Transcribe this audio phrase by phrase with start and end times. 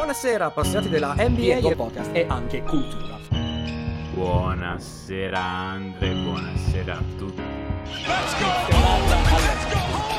[0.00, 3.18] Buonasera appassionati della NBA e podcast e anche cultura.
[4.14, 7.42] Buonasera Andre, buonasera a tutti.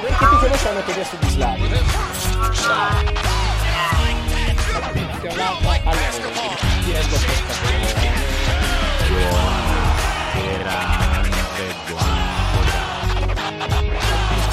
[0.02, 1.66] Perché ti conosciamo che adesso di Slavio?
[1.66, 1.90] Buonasera
[11.18, 12.86] Andre, buonasera.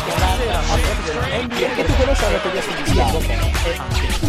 [0.06, 3.21] Buonasera appassionati della NBA Perché ti conosciamo che adesso di Slavio?
[3.21, 3.35] E
[3.76, 4.28] anche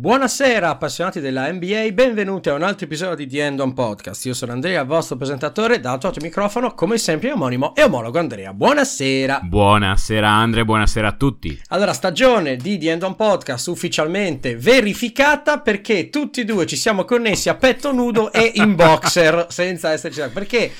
[0.00, 4.24] Buonasera appassionati della NBA, benvenuti a un altro episodio di The End On Podcast.
[4.24, 8.54] Io sono Andrea, vostro presentatore, dato al microfono, come sempre omonimo e omologo Andrea.
[8.54, 9.40] Buonasera!
[9.42, 11.60] Buonasera Andre, buonasera a tutti.
[11.68, 17.04] Allora, stagione di The End On Podcast ufficialmente verificata perché tutti e due ci siamo
[17.04, 20.22] connessi a petto nudo e in boxer, senza esserci...
[20.32, 20.72] Perché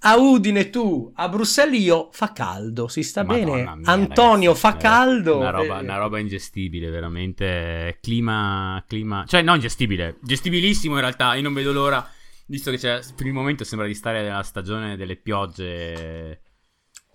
[0.00, 3.76] a Udine tu, a Bruxelles io, fa caldo, si sta Madonna bene.
[3.76, 5.38] mia, Antonio ragazzi, fa eh, caldo.
[5.38, 7.98] Una roba, Eh, una roba ingestibile, veramente.
[8.00, 9.24] Clima, clima.
[9.26, 11.34] Cioè, non ingestibile, gestibilissimo in realtà.
[11.34, 12.08] Io non vedo l'ora,
[12.46, 16.40] visto che c'è, per il momento sembra di stare nella stagione delle piogge.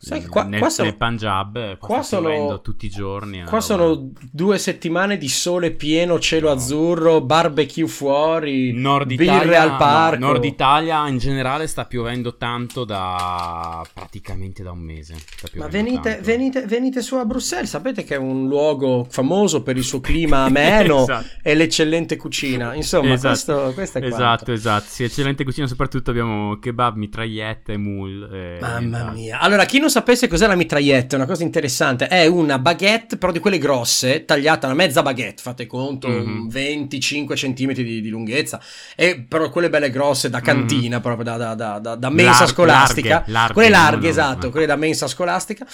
[0.03, 3.39] Sai che qua- nel, qua sono- nel Punjab, qua, qua sono- tutti i giorni.
[3.41, 6.55] una Qua sono due settimane di sole pieno, cielo No.
[6.55, 10.17] azzurro, barbecue fuori, Nord Italia, al parco.
[10.19, 15.16] no, Nord Italia in generale sta piovendo tanto da praticamente da un mese.
[15.53, 19.83] Ma venite, venite, venite su a Bruxelles, sapete che è un luogo famoso per il
[19.83, 21.27] suo clima ameno Esatto.
[21.43, 22.73] e l'eccellente cucina.
[22.73, 23.27] Insomma, Esatto.
[23.27, 24.52] questo, questo è Esatto, quanto.
[24.53, 24.86] esatto.
[24.88, 25.67] Sì, eccellente cucina.
[25.67, 28.30] Soprattutto abbiamo kebab, mitragliette, mul.
[28.33, 29.13] e Mamma nient'altro.
[29.13, 29.39] mia.
[29.39, 32.08] Allora, chi non sapesse cos'è la mitraglietta, è una cosa interessante.
[32.08, 36.50] È una baguette, però di quelle grosse, tagliata una mezza baguette, fate conto, Mhm.
[36.50, 38.59] 25 cm di, di lunghezza.
[38.95, 42.39] E però quelle belle grosse da cantina, proprio da, da, da, da- da mensa Mhm.
[42.39, 43.09] Lar- scolastica.
[43.09, 44.52] larghe, larghe, quelle larghe, no, esatto, no.
[44.52, 45.67] quelle da mensa scolastica.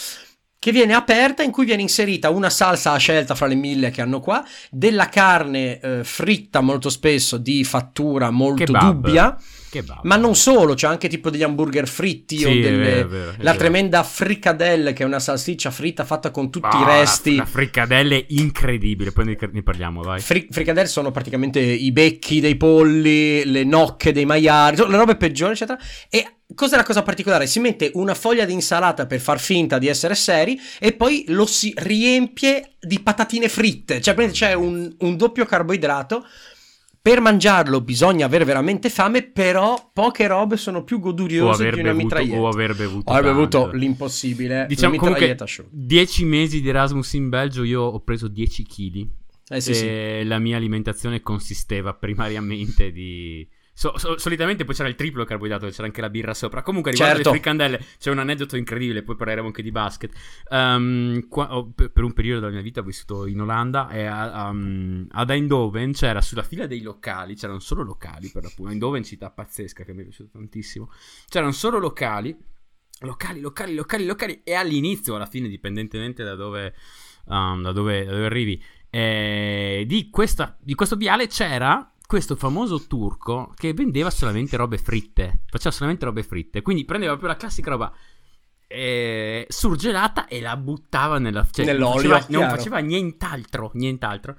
[0.59, 4.02] Che viene aperta, in cui viene inserita una salsa a scelta fra le mille che
[4.02, 8.91] hanno qua, della carne eh, fritta molto spesso di fattura molto Kebab.
[8.94, 9.38] dubbia.
[10.03, 13.05] Ma non solo, c'è anche tipo degli hamburger fritti Sì, o è delle, vero, è
[13.05, 13.57] vero, è la vero.
[13.57, 17.35] tremenda fricadelle che è una salsiccia fritta fatta con tutti Ah, i resti.
[17.35, 19.11] La friccadella è incredibile.
[19.11, 20.19] Poi ne, ne parliamo, vai.
[20.19, 25.53] Fri- fricadelle sono praticamente i becchi dei polli, le nocche dei maiali, le robe peggiori,
[25.53, 25.79] eccetera.
[26.09, 27.47] E cos'è la cosa particolare?
[27.47, 31.45] Si mette una foglia di insalata per far finta di essere seri e poi lo
[31.45, 34.01] si riempie di patatine fritte.
[34.01, 36.25] Cioè, c'è un, un doppio carboidrato.
[37.07, 41.79] Per mangiarlo bisogna avere veramente fame, però poche robe sono più O goduriose aver, di
[41.79, 42.41] una bevuto, mitraglietta.
[42.41, 43.13] o aver bevuto.
[43.13, 43.78] Ho bevuto tanto.
[43.78, 44.66] l'impossibile.
[44.68, 45.69] Diciamo comunque mitraglietta asciutta.
[45.72, 49.07] 10 mesi di Erasmus in Belgio io ho preso 10 kg
[49.47, 49.85] Eh sì, sì.
[49.85, 53.47] e la mia alimentazione consisteva primariamente di
[53.78, 56.64] so- so- solitamente poi c'era il triplo carboidrato c'era anche la birra sopra.
[56.64, 57.30] Comunque riguardo Certo.
[57.30, 60.12] le fricandelle c'è un aneddoto incredibile poi parleremo anche di basket.
[60.50, 64.50] Ehm, qua- per per un periodo della mia vita ho vissuto in Olanda e a,
[64.50, 68.72] um, ad Eindhoven c'era sulla fila dei locali c'erano solo locali per l'appunto.
[68.72, 70.90] Eindhoven città pazzesca che mi è piaciuta tantissimo.
[71.30, 72.36] C'erano solo locali
[73.02, 76.74] locali, locali, locali, locali e all'inizio, alla fine, dipendentemente da dove,
[77.26, 78.59] um, da dove, da dove arrivi,
[78.90, 85.41] eh, di, questa, di questo viale c'era questo famoso turco che vendeva solamente robe fritte,
[85.50, 87.94] faceva solamente robe fritte, quindi prendeva proprio la classica roba
[88.66, 94.38] eh, surgelata e la buttava nella, cioè, non Nell'olio, faceva- non faceva nient'altro, nient'altro.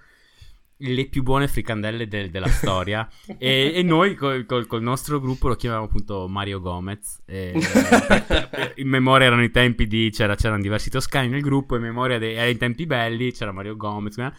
[0.81, 3.09] Le più buone fricandelle del- della storia.
[3.37, 7.21] e, e noi col, col- col nostro gruppo lo chiamavamo appunto Mario Gomez.
[7.27, 7.53] e-
[8.29, 10.09] per- in memoria erano i tempi di.
[10.11, 11.75] C'era, c'erano diversi toscani nel gruppo.
[11.75, 13.33] In memoria dei, tempi belli.
[13.33, 14.19] C'era Mario Gomez.
[14.19, 14.33] eh.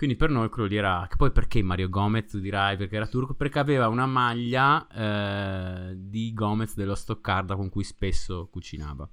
[0.00, 1.06] Quindi per noi quello lì era.
[1.10, 2.30] Che poi perché Mario Gomez?
[2.30, 3.34] Tu dirai perché era turco.
[3.34, 9.06] Perché aveva una maglia eh, di Gomez dello Stoccarda con cui spesso cucinava.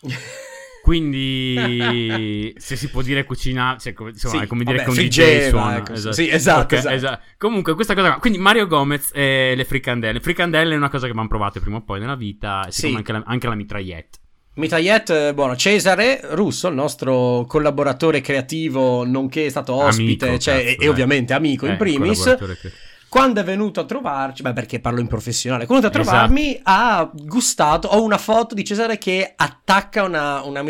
[0.82, 4.98] Quindi, se si può dire cucina, cioè, come, insomma, Sì, è come dire vabbè, che
[4.98, 5.76] un DJ suona.
[5.76, 7.22] ecco, sì, esatto, Ok, esatto.
[7.36, 8.18] Comunque, questa cosa qua.
[8.18, 10.14] Quindi, Mario Gomez e le fricandelle.
[10.14, 12.94] Le fricandelle è una cosa che abbiamo provato prima o poi nella vita, e Sì.
[12.94, 14.18] anche la, anche la mitragliette.
[14.54, 15.54] Mitragliette, eh, buono.
[15.56, 20.76] Cesare Russo, il nostro collaboratore creativo, nonché è stato ospite, Amico, cioè, cazzo, e, e
[20.76, 20.88] dai.
[20.88, 22.18] ovviamente amico in Eh, primis.
[22.18, 22.72] collaboratore che-
[23.08, 26.16] Quando è venuto a trovarci, beh, perché parlo in professionale, quando è venuto a Esatto.
[26.32, 27.88] trovarmi ha gustato.
[27.88, 30.62] Ho una foto di Cesare che attacca una, una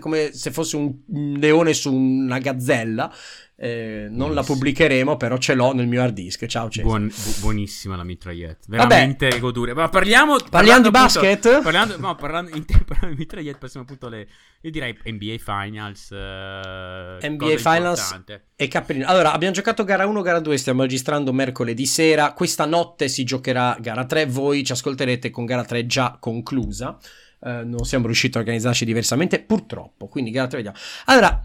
[0.00, 0.92] come se fosse un
[1.36, 3.12] leone su una gazzella.
[3.56, 6.44] Eh, non la pubblicheremo, però ce l'ho nel mio hard disk.
[6.46, 6.88] Ciao, Cesare.
[6.88, 8.66] Buon- bu- buonissima la mitragliette.
[8.68, 8.88] Vabbè.
[8.88, 9.74] Veramente goduria.
[9.74, 10.36] Ma parliamo.
[10.50, 11.62] Parliamo di appunto- basket?
[11.62, 14.26] Parlando, no, parlando, in te- parlando di mitragliette, passiamo appunto alle.
[14.62, 16.10] Io direi NBA Finals.
[16.10, 18.00] eh, NBA Finals.
[18.00, 18.44] importante.
[18.56, 19.06] E Caprino.
[19.06, 22.32] Allora, abbiamo giocato gara 1, gara 2, stiamo registrando mercoledì sera.
[22.32, 24.26] Questa notte si giocherà gara 3.
[24.26, 26.98] Voi ci ascolterete con gara 3 già conclusa.
[27.40, 30.08] Eh, non siamo riusciti a organizzarci diversamente, purtroppo.
[30.08, 30.76] Quindi gara 3 vediamo.
[31.06, 31.40] Allora,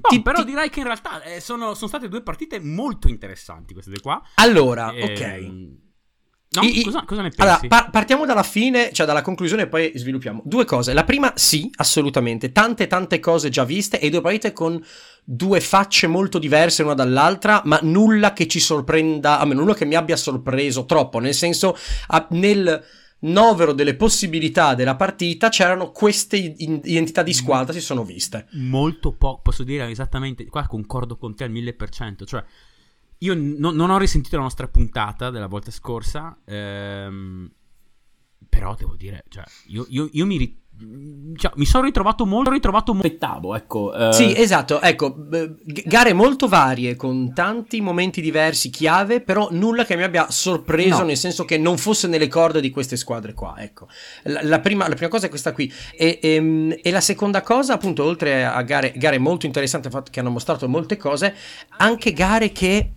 [0.00, 0.46] No, ti, però ti...
[0.46, 4.22] direi che in realtà eh, sono, sono, state due partite molto interessanti queste due qua.
[4.34, 5.02] Allora, e...
[5.02, 5.82] ok.
[6.54, 7.42] No, I, cosa, cosa, ne pensi?
[7.42, 10.42] Allora, par- partiamo dalla fine, cioè dalla conclusione e poi sviluppiamo.
[10.44, 10.92] Due cose.
[10.92, 12.52] La prima, sì, assolutamente.
[12.52, 14.80] Tante, tante cose già viste e due partite con
[15.24, 19.84] due facce molto diverse una dall'altra, ma nulla che ci sorprenda, a me nulla che
[19.84, 21.76] mi abbia sorpreso troppo, nel senso,
[22.08, 22.84] a, nel
[23.24, 28.46] novero delle possibilità della partita c'erano queste identità di squadra si sono viste.
[28.52, 32.44] Molto poco, posso dire esattamente, qua concordo con te al mille per cento, cioè
[33.18, 37.50] io no, non ho risentito la nostra puntata della volta scorsa, ehm,
[38.48, 40.62] però devo dire, cioè, io, io, io mi, ri-
[41.36, 44.12] cioè, mi sono ritrovato molto ritrovato aspettavo ecco uh...
[44.12, 45.14] sì esatto ecco
[45.84, 51.04] gare molto varie con tanti momenti diversi chiave però nulla che mi abbia sorpreso no.
[51.04, 53.88] nel senso che non fosse nelle corde di queste squadre qua ecco.
[54.24, 55.72] La, la, prima, la prima, cosa è questa qui.
[55.96, 60.20] E, e, ehm, e, la seconda cosa appunto oltre a gare, gare molto interessanti che
[60.20, 61.34] hanno mostrato molte cose
[61.76, 62.92] anche gare che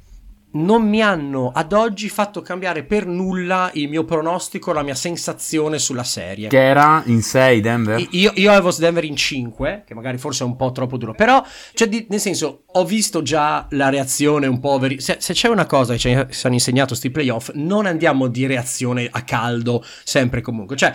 [0.50, 5.78] non mi hanno ad oggi fatto cambiare per nulla il mio pronostico, la mia sensazione
[5.78, 6.48] sulla serie.
[6.48, 8.08] Che era in 6 Denver?
[8.12, 11.44] Io, io avevo Denver in 5, che magari forse è un po' troppo duro, però,
[11.74, 14.80] cioè, di, nel senso, ho visto già la reazione un po'...
[14.80, 18.46] Veri- se, se, c'è una cosa che ci hanno insegnato sti playoff, non andiamo di
[18.46, 20.78] reazione a caldo, sempre e comunque.
[20.78, 20.94] Cioè,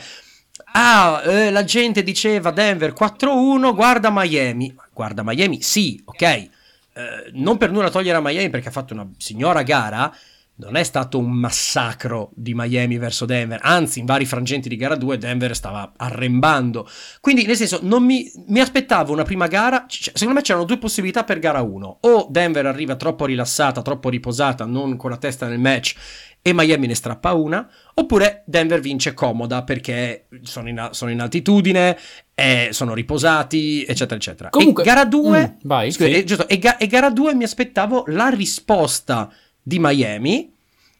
[0.73, 4.75] ah, eh, la gente diceva Denver 4-1, guarda Miami.
[4.93, 6.61] Guarda Miami, sì, ok
[6.95, 10.15] eh, non per nulla togliere a Miami perché ha fatto una signora gara,
[10.57, 14.95] non è stato un massacro di Miami verso Denver, anzi in vari frangenti di gara
[14.95, 16.89] 2 Denver stava arrembando.
[17.21, 21.25] Quindi nel senso mi, mi aspettavo una prima gara, cioè, secondo me c'erano due possibilità
[21.25, 25.59] per gara 1, o Denver arriva troppo rilassata, troppo riposata, non con la testa nel
[25.59, 25.95] match
[26.43, 31.97] e Miami ne strappa una, oppure Denver vince comoda perché sono in, sono in altitudine,
[32.35, 34.51] eh, sono riposati, eccetera, eccetera.
[34.51, 36.15] Comunque, e gara 2, mm, vai, scusa, sì.
[36.17, 40.53] e, giusto, e, ga, e gara 2 mi aspettavo la risposta di Miami,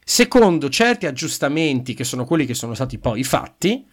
[0.05, 3.85] secondo certi aggiustamenti che sono quelli che sono stati poi fatti,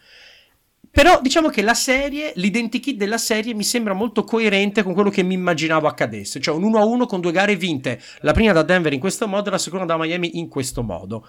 [0.91, 5.23] però diciamo che la serie, l'identikit della serie mi sembra molto coerente con quello che
[5.23, 8.99] mi immaginavo accadesse, cioè un 1-1 con due gare vinte, la prima da Denver in
[8.99, 11.27] questo modo e la seconda da Miami in questo modo.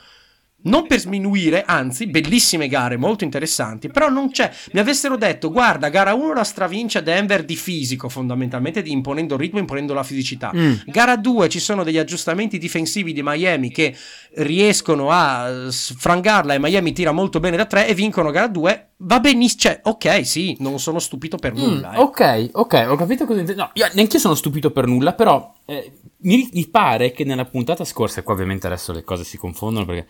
[0.62, 4.50] Non per sminuire, anzi, bellissime gare, molto interessanti, però non c'è.
[4.72, 9.40] Mi avessero detto, guarda, gara 1 la stravince Denver di fisico, fondamentalmente, di imponendo il
[9.40, 10.52] ritmo, imponendo la fisicità.
[10.54, 10.74] Mm.
[10.86, 13.96] Gara 2 ci sono degli aggiustamenti difensivi di Miami che
[14.34, 18.88] riescono a sfrangarla e Miami tira molto bene da 3 e vincono gara 2.
[19.02, 21.90] Va benissimo, cioè, ok, sì, non sono stupito per mm, nulla.
[21.90, 21.98] Mm, eh.
[21.98, 23.62] Ok, ok, ho capito cosa intendi.
[23.62, 25.92] No, io neanche io sono stupito per nulla, però eh,
[26.22, 29.86] mi, mi pare che nella puntata scorsa, e qua ovviamente adesso le cose si confondono
[29.86, 30.06] perché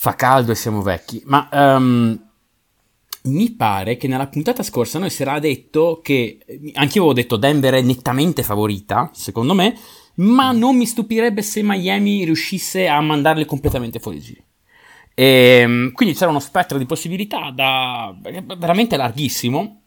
[0.00, 2.16] fa caldo e siamo vecchi, ma um,
[3.22, 6.38] mi pare che nella puntata scorsa noi si era detto che,
[6.74, 9.76] anche io avevo detto Denver è nettamente favorita, secondo me,
[10.14, 14.42] ma non mi stupirebbe se Miami riuscisse a mandarle completamente fuori giro.
[15.14, 15.24] E,
[15.62, 18.16] ehm, quindi c'era uno spettro di possibilità da,
[18.56, 19.82] veramente larghissimo.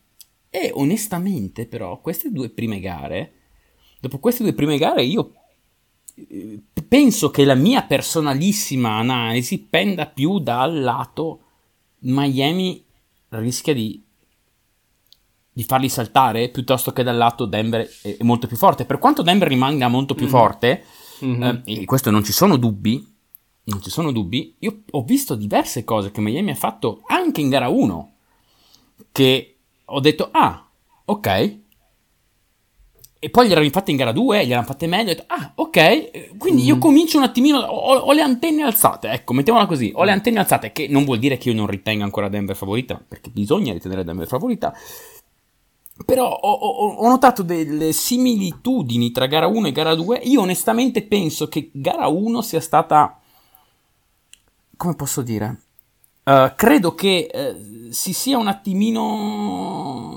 [0.50, 3.32] E onestamente, però, queste due prime gare,
[4.02, 5.41] dopo queste due prime gare, io
[6.88, 11.40] penso che la mia personalissima analisi penda più dal lato
[12.00, 12.84] Miami
[13.30, 14.02] rischia di,
[15.52, 18.86] di farli saltare piuttosto che dal lato Denver è, è molto più forte.
[18.86, 20.30] Per quanto Denver rimanga molto più mm.
[20.30, 20.84] forte,
[21.24, 21.44] mm-hmm.
[21.66, 23.10] eh, e questo non ci sono dubbi,
[23.64, 27.50] non ci sono dubbi, io ho visto diverse cose che Miami ha fatto anche in
[27.50, 28.12] gara 1
[29.12, 30.68] che ho detto, ah,
[31.06, 31.60] ok,
[33.24, 35.12] e poi gliel'hanno fatte in gara 2, gliel'hanno fatte meglio.
[35.12, 36.38] Ho detto, ah, ok.
[36.40, 36.66] Quindi mm.
[36.66, 37.60] io comincio un attimino.
[37.60, 39.10] Ho, ho, le antenne alzate.
[39.10, 39.92] Ecco, mettiamola così.
[39.94, 40.72] Ho le antenne alzate.
[40.72, 43.00] Che non vuol dire che io non ritenga ancora Denver favorita.
[43.08, 44.74] Perché bisogna ritenere Denver favorita.
[46.04, 50.18] Però ho, ho, ho, notato delle similitudini tra gara 1 e gara 2.
[50.24, 53.20] Io onestamente penso che gara 1 sia stata.
[54.76, 55.60] Come posso dire?
[56.24, 60.11] Uh, credo che uh, si sia un attimino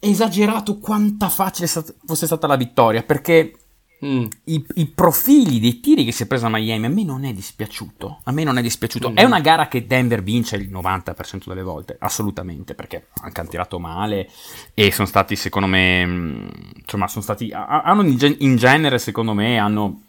[0.00, 3.56] esagerato quanta facile fosse stata la vittoria, perché
[4.04, 4.24] mm.
[4.44, 8.20] i, i, profili dei tiri che si è presa Miami a me non è dispiaciuciuto.
[8.24, 9.10] A me non è dispiaciuto.
[9.10, 9.16] Mm.
[9.16, 13.78] È una gara che Denver vince il 90% delle volte, assolutamente, perché anche hanno tirato
[13.78, 14.28] male
[14.74, 16.48] e sono stati, secondo me, mm,
[16.80, 20.02] insomma, sono stati, hanno in genere, secondo me, hanno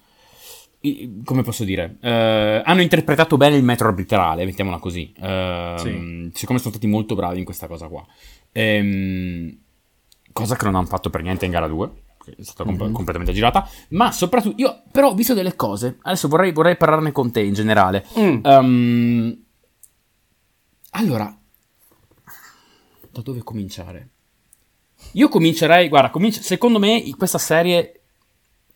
[1.26, 2.08] come posso dire, uh,
[2.64, 5.14] hanno interpretato bene il metro arbitrale, mettiamola così.
[5.18, 6.30] Uh, sì.
[6.34, 8.06] Siccome sono stati molto bravi in questa cosa qua.
[8.54, 9.58] Um,
[10.32, 11.92] cosa che non hanno fatto per niente in gara 2,
[12.24, 12.94] che è stata mm-hmm.
[12.94, 17.32] completamente girata, ma soprattutto io però ho visto delle cose, adesso vorrei, vorrei parlarne con
[17.32, 18.06] te in generale.
[18.18, 18.40] Mm.
[18.44, 19.44] Um,
[20.92, 21.38] allora,
[23.12, 24.10] da dove cominciare?
[25.14, 28.02] Io comincerei, guarda, cominci- secondo me questa serie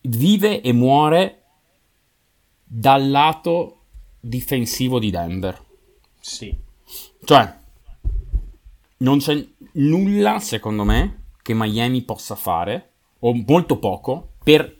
[0.02, 1.42] vive e muore
[2.64, 3.82] dal lato
[4.20, 5.62] difensivo di Denver.
[6.20, 6.56] Sì.
[7.22, 7.54] Cioè,
[8.98, 14.78] non c'è nulla, secondo me, che Miami possa fare, o molto poco, per,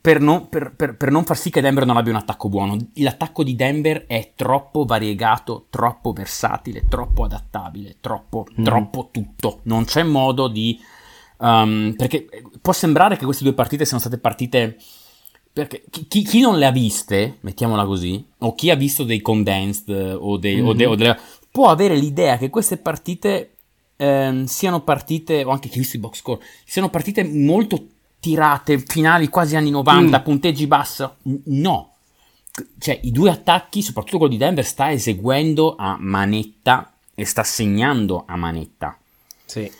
[0.00, 2.76] per, non, per, per, non, far sì che Denver non abbia un attacco buono.
[2.94, 8.64] L'attacco di Denver è troppo variegato, troppo versatile, troppo adattabile, troppo, mm.
[8.64, 9.60] troppo tutto.
[9.62, 10.76] Non c'è modo di...
[11.36, 12.26] Um, perché
[12.60, 14.76] può sembrare che queste due partite siano state partite...
[15.52, 20.16] Perché chi, chi, non le ha viste, mettiamola così, o chi ha visto dei condensed
[20.20, 20.66] o, dei, mm-hmm.
[20.66, 21.18] o, de, o delle,
[21.50, 23.57] può avere l'idea che queste partite
[23.98, 27.86] ehm, siano partite, o anche chi visto i box score, siano partite molto
[28.20, 30.22] tirate, finali quasi anni 90, mm.
[30.22, 31.06] punteggi bassi.
[31.44, 31.92] No.
[32.78, 38.24] Cioè, i due attacchi, soprattutto quello di Denver, sta eseguendo a manetta e sta segnando
[38.26, 38.98] a manetta.
[39.44, 39.70] Sì.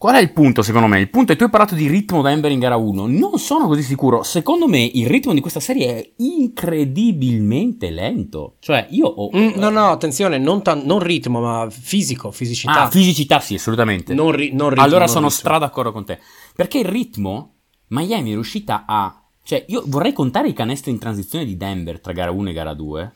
[0.00, 0.98] Qual è il punto secondo me?
[0.98, 3.06] Il punto è che tu hai parlato di ritmo Denver in gara 1.
[3.06, 4.22] Non sono così sicuro.
[4.22, 8.54] Secondo me il ritmo di questa serie è incredibilmente lento.
[8.60, 9.28] Cioè io ho...
[9.36, 12.84] Mm, no, no, attenzione, non, ta- non, ritmo, ma fisico, fisicità.
[12.84, 14.14] Ah, fisicità sì, assolutamente.
[14.14, 14.84] Non, ri- non ritmo.
[14.84, 15.38] Allora non sono ritmo.
[15.38, 16.18] stra d'accordo con te.
[16.56, 17.56] Perché il ritmo,
[17.88, 19.22] Miami è riuscita a...
[19.42, 22.72] Cioè io vorrei contare i canestri in transizione di Denver tra gara 1 e gara
[22.72, 23.12] 2.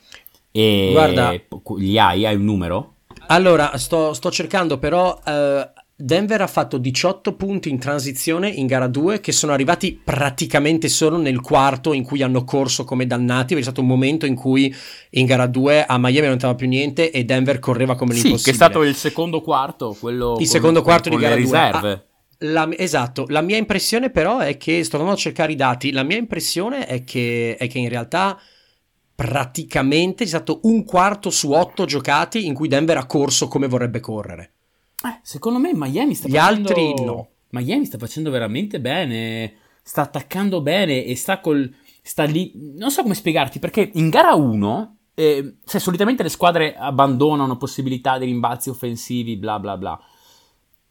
[0.50, 0.88] E...
[0.92, 1.32] Guarda...
[1.78, 2.26] Li hai?
[2.26, 2.96] Hai un numero?
[3.28, 5.18] Allora, sto, sto cercando però...
[5.24, 10.88] Uh Denver ha fatto 18 punti in transizione in gara 2 che sono arrivati praticamente
[10.88, 13.54] solo nel quarto in cui hanno corso come dannati.
[13.54, 14.74] C'è stato un momento in cui
[15.10, 18.38] in gara 2 a Miami non entrava più niente e Denver correva come l'impossibile.
[18.38, 21.36] Sì, che è stato il secondo quarto, quello il con, secondo quarto con di gara
[21.36, 21.44] 2.
[21.44, 21.92] riserve.
[21.92, 22.04] Ah,
[22.38, 26.02] la, esatto, la mia impressione però è che, sto andando a cercare i dati, la
[26.02, 28.36] mia impressione è che, è che in realtà
[29.14, 34.00] praticamente c'è stato un quarto su otto giocati in cui Denver ha corso come vorrebbe
[34.00, 34.53] correre.
[35.04, 36.68] Eh, secondo me Miami sta Gli facendo...
[36.68, 37.28] altri no.
[37.50, 41.72] Miami sta facendo veramente bene, sta attaccando bene e sta col...
[42.02, 42.52] sta lì...
[42.76, 48.18] Non so come spiegarti, perché in gara 1, eh, cioè solitamente le squadre abbandonano possibilità
[48.18, 50.00] di rimbalzi offensivi, bla bla bla.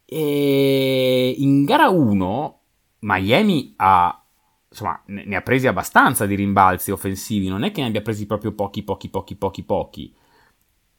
[0.06, 2.60] E in gara 1
[3.00, 4.24] Miami ha
[4.70, 8.54] insomma, ne ha presi abbastanza di rimbalzi offensivi, non è che ne abbia presi proprio
[8.54, 10.14] pochi, pochi, pochi, pochi, pochi.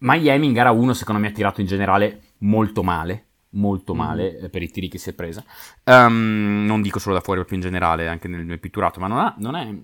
[0.04, 4.46] Miami in gara 1 secondo me ha tirato in generale molto male, molto male mm.
[4.48, 5.42] per i tiri che si è presa.
[5.84, 9.18] Um, non dico solo da fuori, proprio in generale, anche nel, nel pitturato, ma non,
[9.18, 9.74] ha, non è...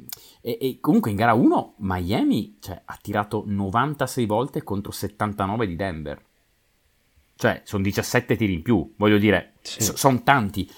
[0.43, 5.77] E, e, comunque in gara 1 Miami cioè, ha tirato 96 volte contro 79 di
[5.77, 6.23] Denver.
[7.37, 9.83] Cioè, sono 17 tiri in più, voglio dire, sì.
[9.83, 10.71] so, sono tanti.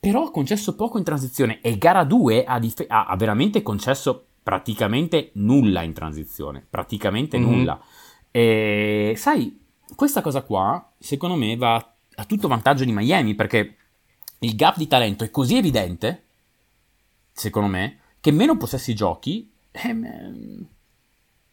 [0.00, 4.24] Però ha concesso poco in transizione e gara 2 ha, dif- ha, ha veramente concesso
[4.42, 7.50] praticamente nulla in transizione, praticamente mm-hmm.
[7.50, 7.78] nulla.
[8.30, 9.58] E sai,
[9.94, 11.74] questa cosa qua, secondo me, va
[12.14, 13.76] a tutto vantaggio di Miami perché
[14.40, 16.24] il gap di talento è così evidente,
[17.32, 19.96] secondo me, che meno possessi giochi, eh,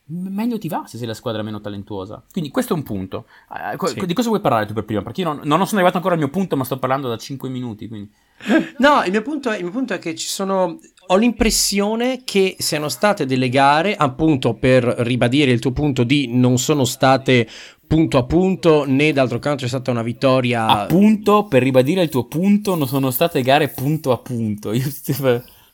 [0.08, 2.24] meglio ti va se sei la squadra meno talentuosa.
[2.32, 3.26] Quindi questo è un punto.
[3.50, 4.06] Eh, sì.
[4.06, 5.02] Di cosa vuoi parlare tu per prima?
[5.02, 7.50] Perché io non, non, sono arrivato ancora al mio punto, ma sto parlando da 5
[7.50, 7.88] minuti.
[7.88, 8.12] Quindi.
[8.78, 10.78] No, il mio, punto è, il mio punto è che ci sono.
[11.08, 16.58] Ho l'impressione che siano state delle gare, appunto per ribadire il tuo punto di non
[16.58, 17.48] sono state
[17.88, 20.66] punto a punto, né d'altro canto c'è stata una vittoria.
[20.66, 24.74] Appunto, per ribadire il tuo punto, non sono state gare punto a punto.
[24.74, 24.90] Io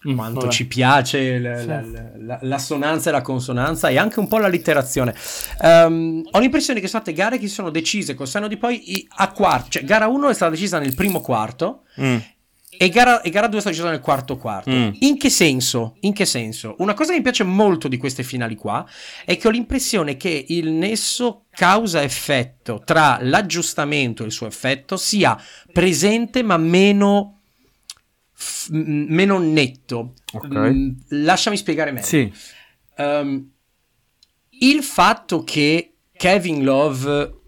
[0.01, 0.51] quanto Vabbè.
[0.51, 1.67] ci piace la, sì.
[1.67, 1.81] la,
[2.17, 5.13] la, l'assonanza e la consonanza e anche un po' l'allitterazione.
[5.62, 9.08] Um, ho l'impressione che sono state gare che si sono decise col senno di poi
[9.17, 12.17] a quarto, cioè gara 1 è stata decisa nel primo quarto mm.
[12.70, 14.72] e, gara, e gara 2 è stata decisa nel quarto quarto.
[14.72, 14.89] Mm.
[15.01, 15.96] In che senso?
[16.00, 16.75] In che senso?
[16.79, 18.84] Una cosa che mi piace molto di queste finali qua
[19.24, 25.38] è che ho l'impressione che il nesso causa-effetto tra l'aggiustamento e il suo effetto sia
[25.72, 27.40] presente ma meno
[28.41, 30.13] f- meno netto.
[30.33, 30.74] Okay.
[30.74, 32.05] Mm, lasciami spiegare meglio.
[32.05, 32.33] Sì.
[32.98, 33.51] Um,
[34.60, 37.39] il fatto che Kevin Love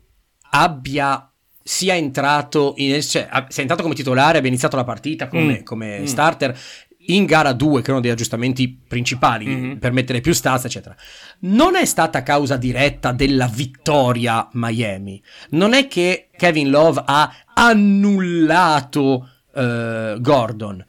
[0.51, 1.27] abbia
[1.63, 5.63] sia entrato, in, cioè, sia entrato come titolare, abbia iniziato la partita come, mm.
[5.63, 6.05] come mm.
[6.05, 6.59] starter
[7.07, 9.77] in gara 2, che erano degli aggiustamenti principali mm-hmm.
[9.77, 10.95] per mettere più stazza, eccetera,
[11.39, 15.21] non è stata causa diretta della vittoria Miami.
[15.50, 20.86] Non è che Kevin Love ha annullato uh, Gordon.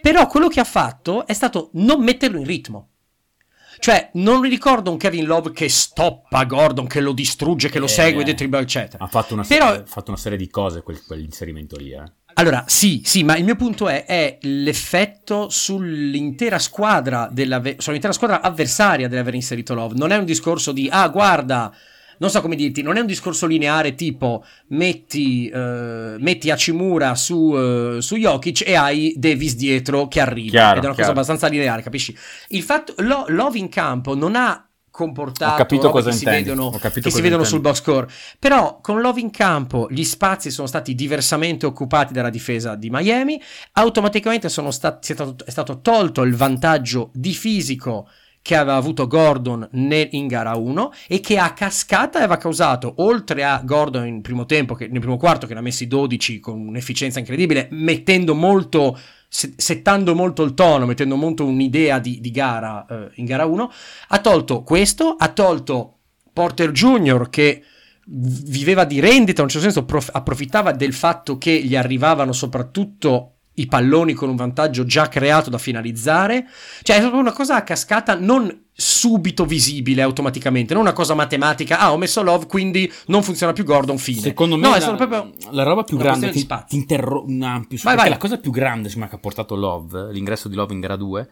[0.00, 2.90] Però quello che ha fatto è stato non metterlo in ritmo.
[3.80, 7.88] Cioè, non ricordo un Kevin Love che stoppa Gordon, che lo distrugge, che lo eh,
[7.88, 9.04] segue dentro il eccetera.
[9.04, 12.02] Ha fatto una, Però, serie, fatto una serie di cose quel, quell'inserimento lì, eh.
[12.34, 18.42] Allora, sì, sì, ma il mio punto è, è l'effetto sull'intera squadra, della, sull'intera squadra
[18.42, 19.94] avversaria dell'aver inserito Love.
[19.96, 21.72] Non è un discorso di, ah, guarda,
[22.18, 27.36] non so come dirti, non è un discorso lineare tipo metti, uh, metti Hachimura su,
[27.36, 30.50] uh, su Jokic e hai Davis dietro che arriva.
[30.50, 30.94] Chiaro, ed è una chiaro.
[30.94, 32.16] cosa abbastanza lineare, capisci?
[32.48, 36.48] Il fatto, Lo, Love in campo non ha comportato Ho capito cosa che si intendi,
[36.48, 37.48] vedono, ho capito che si vedono intendi.
[37.48, 38.08] sul box score.
[38.40, 43.40] Però con Love in campo gli spazi sono stati diversamente occupati dalla difesa di Miami,
[43.72, 48.08] automaticamente sono stati, è stato tolto il vantaggio di fisico
[48.42, 53.44] che aveva avuto Gordon nel, in gara 1 e che a cascata aveva causato, oltre
[53.44, 56.66] a Gordon in primo tempo, che, nel primo quarto che ne ha messi 12 con
[56.66, 62.86] un'efficienza incredibile, mettendo molto, se- settando molto il tono, mettendo molto un'idea di, di gara
[62.86, 63.70] eh, in gara 1,
[64.08, 65.98] ha tolto questo, ha tolto
[66.32, 67.28] Porter Jr.
[67.30, 67.62] che
[68.10, 73.37] viveva di rendita, in un certo senso prof- approfittava del fatto che gli arrivavano soprattutto
[73.60, 76.46] i palloni con un vantaggio già creato da finalizzare.
[76.82, 81.78] Cioè è proprio una cosa a cascata non subito visibile automaticamente, non una cosa matematica.
[81.78, 84.20] Ah, ho messo Love, quindi non funziona più Gordon, fine.
[84.20, 86.66] Secondo me no, è la, stato proprio la roba più grande di ti, spazio.
[86.68, 88.08] ti interro- un ampio, Vai, vai.
[88.08, 91.28] la cosa più grande che ha portato Love, l'ingresso di Love in gara 2,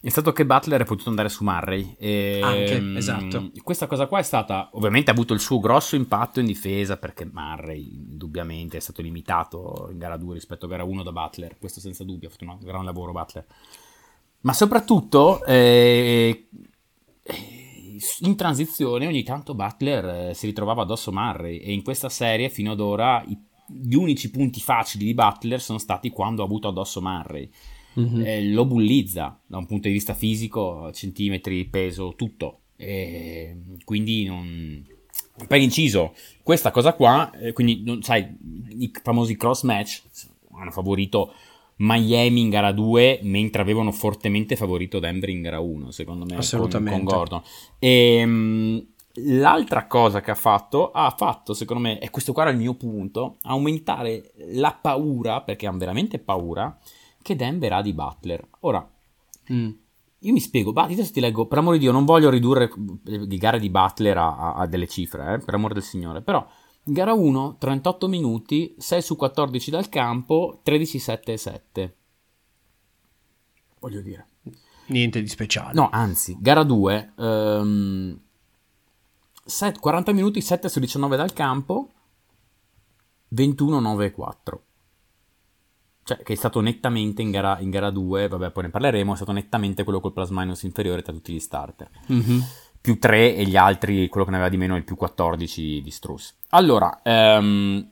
[0.00, 1.96] è stato che Butler è potuto andare su Murray.
[1.98, 3.50] E, Anche, mm, esatto.
[3.62, 7.24] Questa cosa qua è stata, ovviamente ha avuto il suo grosso impatto in difesa perché
[7.24, 11.80] Murray indubbiamente è stato limitato in gara 2 rispetto a gara 1 da Butler, questo
[11.80, 13.44] senza dubbio, ha fatto un gran lavoro Butler.
[14.40, 16.46] Ma soprattutto eh,
[18.20, 22.70] in transizione ogni tanto Butler eh, si ritrovava addosso Murray e in questa serie fino
[22.70, 23.36] ad ora i-
[23.66, 27.50] gli unici punti facili di Butler sono stati quando ha avuto addosso Murray.
[27.98, 28.22] Mhm.
[28.24, 32.60] Eh, lo bullizza da un punto di vista fisico, centimetri, peso, tutto.
[32.76, 34.86] E quindi non...
[35.46, 38.26] Per inciso, questa cosa qua, eh, quindi non- sai,
[38.78, 40.02] i famosi cross match
[40.52, 41.32] hanno favorito
[41.76, 46.38] Miami in gara 2 mentre avevano fortemente favorito Denver in gara 1, secondo me, con,
[46.40, 47.04] Assolutamente.
[47.04, 47.42] con Gordon.
[47.78, 48.78] E, mm,
[49.38, 52.74] l'altra cosa che ha fatto, ha fatto, secondo me, e questo qua era il mio
[52.74, 56.76] punto, aumentare la paura, perché hanno veramente paura,
[57.28, 58.48] che Denver ha di Butler.
[58.60, 58.88] Ora,
[59.52, 59.70] Mm.
[60.20, 62.70] io mi spiego, adesso ti leggo, per amore di Dio, non voglio ridurre
[63.04, 66.46] le gare di Butler a, a- a delle cifre, eh, per amore del Signore, però
[66.84, 71.96] gara 1, 38 minuti, 6 su 14 dal campo, 13, 7 e 7.
[73.80, 74.26] Voglio dire.
[74.86, 75.74] Niente di speciale.
[75.74, 78.20] No, anzi, gara 2, ehm,
[79.44, 81.90] set- 40 minuti, 7 su 19 dal campo,
[83.28, 84.62] 21, 9 e 4.
[86.08, 89.16] Cioè, che è stato nettamente in gara, in gara 2, vabbè, poi ne parleremo, è
[89.16, 91.90] stato nettamente quello col plus minus inferiore tra tutti gli starter.
[92.06, 92.42] Mhm.
[92.80, 95.82] Più 3 e gli altri, quello che ne aveva di meno è il più 14
[95.82, 96.32] di Struss.
[96.48, 97.90] Allora, ehm,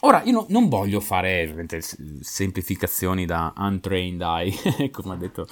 [0.00, 1.54] ora io no- non voglio fare
[2.20, 5.46] semplificazioni da untrained eye, come ha detto,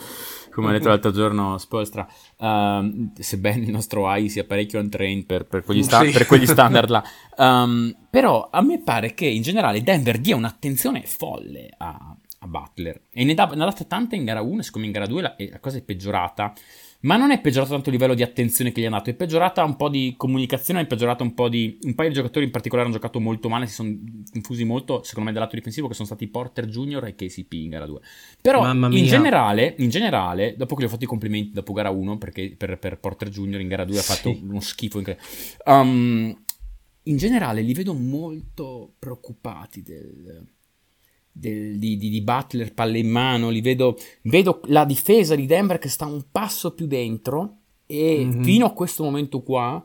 [0.53, 2.07] come ha detto l'altro giorno Spolstra,
[2.39, 6.11] ehm, sebbene il nostro eye sia parecchio untrained per, per quegli, sta- Sì.
[6.11, 7.03] per quegli standard là.
[7.39, 13.03] Ehm, però a me pare che in generale Denver dia un'attenzione folle a, a Butler
[13.13, 15.61] e ne, ne ha data tanta in gara 1, siccome in gara 2 la, la
[15.61, 16.55] cosa è peggiorata.
[17.07, 19.63] Ma non è peggiorata tanto a livello di attenzione che gli ha dato, è peggiorata
[19.63, 21.79] un po' di comunicazione, è peggiorata un po' di...
[21.83, 23.97] Un paio di giocatori in particolare hanno giocato molto male, si sono
[24.33, 27.05] confusi molto, secondo me, dal lato difensivo, che sono stati Porter Jr.
[27.05, 28.01] e KCP in gara 2.
[28.43, 32.19] Però in generale, in generale, dopo che gli ho fatto i complimenti dopo gara 1,
[32.19, 33.61] perché per, per Porter Jr.
[33.61, 34.41] in gara 2 ha fatto Sì.
[34.43, 35.31] uno schifo incredibile.
[35.65, 36.37] Um,
[37.05, 40.45] in generale li vedo molto preoccupati del,
[41.39, 45.79] del- di, di- di Butler, palle in mano, li vedo, vedo la difesa di Denver
[45.79, 48.43] che sta un passo più dentro e Mhm.
[48.43, 49.85] fino a questo momento qua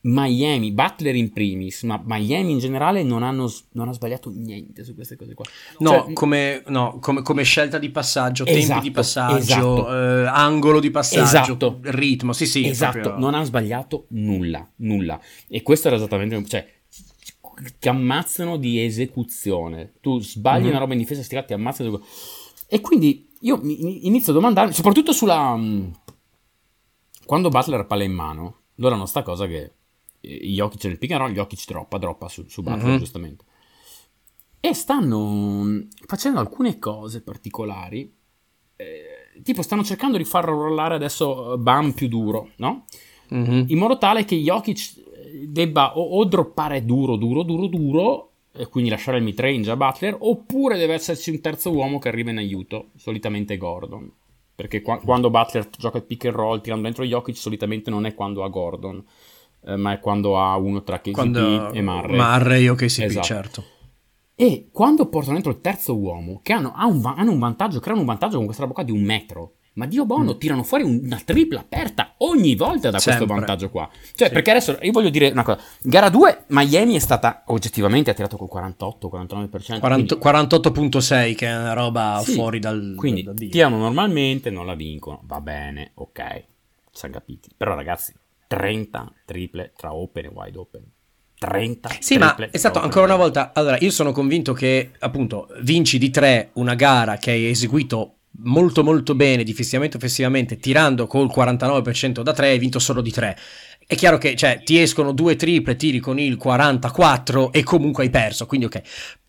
[0.00, 4.94] Miami, Butler in primis, ma Miami in generale non hanno, non ha sbagliato niente su
[4.94, 5.44] queste cose qua.
[5.80, 9.92] No, Cioè, come, no, come, come scelta di passaggio, tempi Esatto, di passaggio, esatto.
[9.92, 11.80] eh, angolo di passaggio, Esatto.
[11.82, 12.64] ritmo, sì sì.
[12.66, 15.20] esatto, proprio- non ha sbagliato nulla, nulla.
[15.48, 16.66] E questo era esattamente, cioè,
[17.78, 19.94] ti ammazzano di esecuzione.
[20.00, 20.68] Tu sbagli Mhm.
[20.70, 22.00] una roba in difesa, sti cazzi, ti ammazzano.
[22.66, 25.56] E quindi io inizio a domandarmi, soprattutto sulla...
[25.56, 25.92] mh,
[27.26, 29.72] Quando Butler ha palla in mano, loro hanno sta cosa che
[30.20, 32.98] eh, Jokic nel pick and roll, Jokic droppa, droppa su, su Butler, Mhm.
[32.98, 33.44] giustamente.
[34.60, 38.14] E stanno mh, facendo alcune cose particolari.
[38.80, 42.84] eh, tipo, stanno cercando di far rollare adesso eh, Bam più duro, no?
[43.30, 43.64] Mhm.
[43.68, 44.97] in modo tale che Jokic
[45.46, 50.16] debba o, o droppare duro, duro, duro, duro, e quindi lasciare il midrange a Butler,
[50.18, 54.10] oppure deve esserci un terzo uomo che arriva in aiuto, solitamente Gordon.
[54.54, 58.14] Perché qua- quando Butler gioca il pick and roll tirando dentro Jokic, solitamente non è
[58.14, 59.04] quando ha Gordon,
[59.64, 62.16] eh, ma è quando ha uno tra KCP Quando e Murray.
[62.16, 63.26] Murray o KCP, Esatto.
[63.26, 63.64] certo.
[64.34, 68.00] E quando portano dentro il terzo uomo, che hanno, ha un, hanno un vantaggio, creano
[68.00, 69.54] un vantaggio con questa roba qua di un metro.
[69.74, 70.38] Ma Dio buono, mm.
[70.38, 73.26] tirano fuori una tripla aperta ogni volta da Sempre.
[73.26, 73.88] questo vantaggio qua.
[74.14, 74.34] Cioè, sì.
[74.34, 78.36] perché adesso io voglio dire una cosa: gara 2, Miami è stata oggettivamente ha tirato
[78.36, 79.78] col 48-49%.
[79.78, 82.94] 40, 48.6, che è una roba sì, fuori dal.
[82.96, 85.20] Quindi da, tirano normalmente, non la vincono.
[85.24, 86.44] Va bene, ok,
[86.90, 87.50] siamo capiti.
[87.56, 88.12] Però, ragazzi,
[88.48, 90.82] 30 triple tra open e wide open.
[91.38, 95.96] 30 sì ma è stato ancora una volta allora io sono convinto che appunto vinci
[95.96, 102.22] di 3 una gara che hai eseguito molto molto bene difensivamente offensivamente tirando col 49%
[102.22, 103.36] da 3 hai vinto solo di 3
[103.86, 108.10] è chiaro che cioè, ti escono due triple tiri con il 44 e comunque hai
[108.10, 108.82] perso quindi ok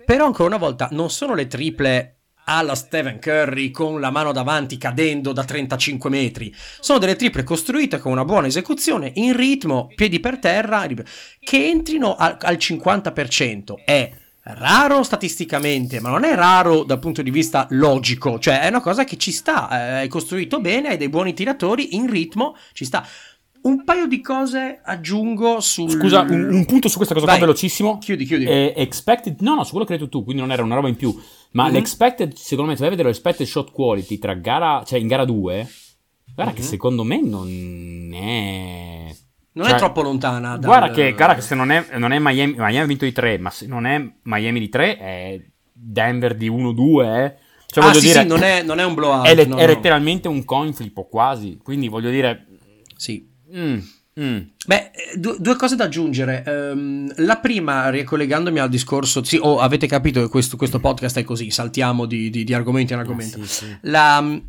[0.06, 2.20] però ancora una volta non sono le triple
[2.50, 6.54] alla Stephen Curry con la mano davanti cadendo da 35 metri.
[6.80, 10.88] Sono delle triple costruite con una buona esecuzione, in ritmo, piedi per terra,
[11.40, 13.76] che entrino al, al 50%.
[13.86, 14.12] È
[14.54, 19.04] raro statisticamente, ma non è raro dal punto di vista logico, cioè è una cosa
[19.04, 23.06] che ci sta, eh, è costruito bene, hai dei buoni tiratori, in ritmo, ci sta.
[23.62, 25.90] Un paio di cose aggiungo sul...
[25.90, 27.38] Scusa, un, un punto su questa cosa Vai.
[27.38, 27.98] qua velocissimo.
[27.98, 28.46] Chiudi, chiudi.
[28.46, 29.42] Eh, expected...
[29.42, 31.14] No, no, su quello che hai detto tu, quindi non era una roba in più.
[31.52, 31.74] Ma mm-hmm.
[31.74, 34.82] l'expected, secondo me, se vai a vedere l'expected shot quality tra gara...
[34.86, 35.68] Cioè, in gara 2,
[36.34, 36.62] guarda mm-hmm.
[36.62, 39.14] che secondo me non è
[39.60, 40.56] non cioè, è troppo lontana.
[40.56, 40.70] Dal...
[40.70, 43.38] Guarda, che, guarda che se non è, non è Miami, Miami ha vinto di 3,
[43.40, 45.42] ma se non è Miami di 3 è
[45.74, 47.04] Denver di 1-2.
[47.04, 47.36] Eh.
[47.66, 49.28] Cioè, ah, sì, dire, sì, non è, non è un blowout.
[49.28, 49.68] È, le, no, è no.
[49.68, 51.60] letteralmente un coin flip quasi.
[51.62, 52.48] Quindi voglio dire...
[52.96, 53.28] Sì.
[53.54, 53.80] Mm,
[54.20, 54.38] mm.
[54.66, 56.44] Beh, due, due, cose da aggiungere.
[56.48, 61.24] Um, la prima, ricollegandomi al discorso, sì, oh, avete capito che questo, questo, podcast è
[61.24, 63.40] così, saltiamo di, di, di argomento in argomento.
[63.40, 63.78] Ah, sì, sì.
[63.82, 64.42] La,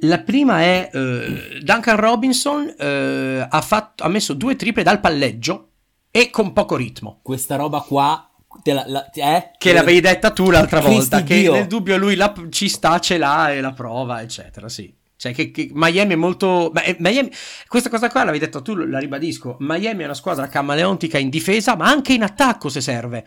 [0.00, 5.68] la prima è uh, Duncan Robinson uh, ha, fatto, ha, messo due triple dal palleggio
[6.10, 7.20] e con poco ritmo.
[7.22, 8.28] Questa roba qua
[8.62, 9.52] te la, la, eh?
[9.56, 11.22] che l'avevi detta tu l'altra volta.
[11.22, 11.52] Che Dio.
[11.52, 14.68] nel dubbio lui la, ci sta, ce l'ha e la prova, eccetera.
[14.68, 14.92] Sì.
[15.16, 16.70] Cioè, che, che Miami è molto.
[16.72, 17.30] Beh, Miami,
[17.66, 19.56] questa cosa qua l'avevi detto tu, la ribadisco.
[19.60, 23.26] Miami è una squadra camaleontica in difesa, ma anche in attacco se serve.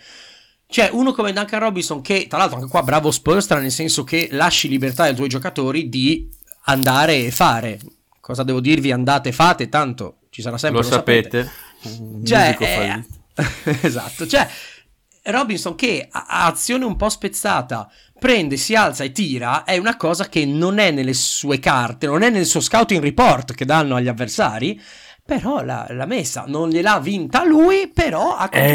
[0.68, 4.30] Cioè, uno come Duncan Robinson, che tra l'altro anche qua bravo Spurstra, nel senso che
[4.32, 6.30] lasci libertà ai tuoi giocatori di
[6.66, 7.80] andare e fare.
[8.20, 8.92] Cosa devo dirvi?
[8.92, 10.82] Andate e fate, tanto ci sarà sempre.
[10.82, 11.50] Lo, lo sapete.
[11.82, 12.26] sapete.
[12.26, 14.28] Cioè, eh, esatto.
[14.28, 14.48] Cioè,
[15.24, 20.30] Robinson che ha azione un po' spezzata, prende, si alza e tira, è una cosa
[20.30, 24.08] che non è nelle sue carte, non è nel suo scouting report che danno agli
[24.08, 24.80] avversari
[25.32, 28.68] però l'ha, l'ha, messa, non gliel'ha vinta lui, però ha contribuito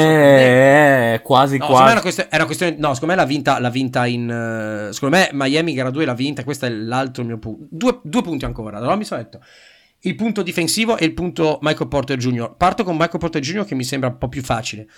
[0.00, 1.90] eh, eh, quasi no, quasi.
[1.90, 4.86] Era, questione, era questione, no, secondo me l'ha vinta, l'ha vinta in...
[4.88, 7.66] Uh, secondo me Miami gara 2 l'ha vinta, questo è l'altro mio punto.
[7.68, 9.42] Due, due punti ancora, allora mi sono detto.
[9.98, 12.54] Il punto difensivo e il punto Michael Porter Jr.
[12.56, 13.66] Parto con Michael Porter Jr.
[13.66, 14.88] che mi sembra un po' più facile.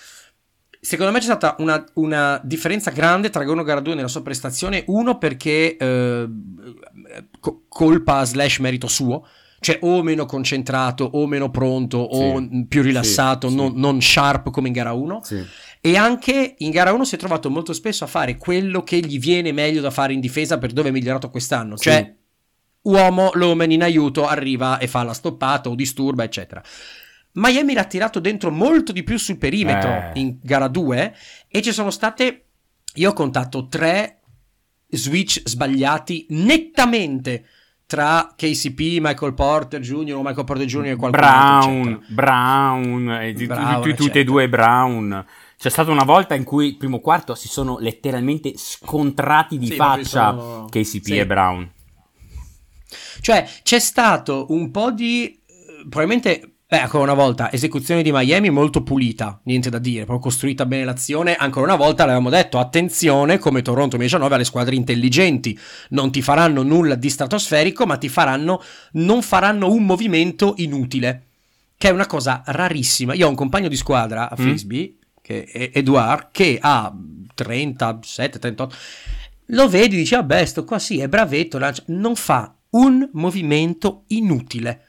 [0.81, 4.85] Secondo me c'è stata una, una differenza grande tra e gara 2 nella sua prestazione.
[4.87, 6.29] Uno perché eh,
[7.67, 9.27] colpa slash merito suo
[9.63, 13.79] cioè o meno concentrato o meno pronto sì, o più rilassato, sì, non, sì.
[13.79, 15.21] non, sharp come in gara 1.
[15.81, 19.21] E anche in gara 1 si è trovato molto spesso a fare quello che gli
[19.21, 21.77] viene meglio da fare in difesa per dove è migliorato quest'anno.
[21.77, 22.13] Cioè,
[22.83, 26.61] uomo, l'omen in aiuto arriva e fa la stoppata o disturba, eccetera.
[27.35, 30.11] Miami l'ha tirato dentro molto di più sul perimetro eh.
[30.15, 31.15] in gara 2
[31.49, 32.47] e ci sono state,
[32.95, 34.19] io ho contato tre
[34.89, 37.45] switch sbagliati nettamente
[37.93, 40.15] tra KCP, Michael Porter Jr.
[40.15, 40.87] o Michael Porter Jr.
[40.87, 45.27] e qualcun Brown, altro, Brown, eh, Brown tutti, tutti e due Brown.
[45.59, 49.75] C'è stata una volta in cui il primo quarto si sono letteralmente scontrati di sì,
[49.75, 50.65] faccia sono...
[50.71, 51.19] KCP sì.
[51.19, 51.71] e Brown.
[53.21, 58.49] Cioè, c'è stato un po' di eh, probabilmente Beh, ancora una volta, esecuzione di Miami
[58.49, 61.37] molto pulita, niente da dire, proprio costruita bene l'azione.
[61.37, 65.59] Ancora una volta l'avevamo detto, attenzione, come Toronto 2019 alle squadre intelligenti.
[65.91, 71.27] Non ti faranno nulla di stratosferico, ma ti faranno, non faranno un movimento inutile.
[71.77, 73.13] Che è una cosa rarissima.
[73.13, 74.43] Io ho un compagno di squadra a mm.
[74.43, 75.01] Frisbee, mm.
[75.21, 76.91] che è Edouard, che ha
[77.35, 78.75] 37, 38.
[79.49, 81.83] Lo vedi, dici, vabbè, sto qua sì, è bravetto, lancia.
[81.89, 84.87] non fa un movimento inutile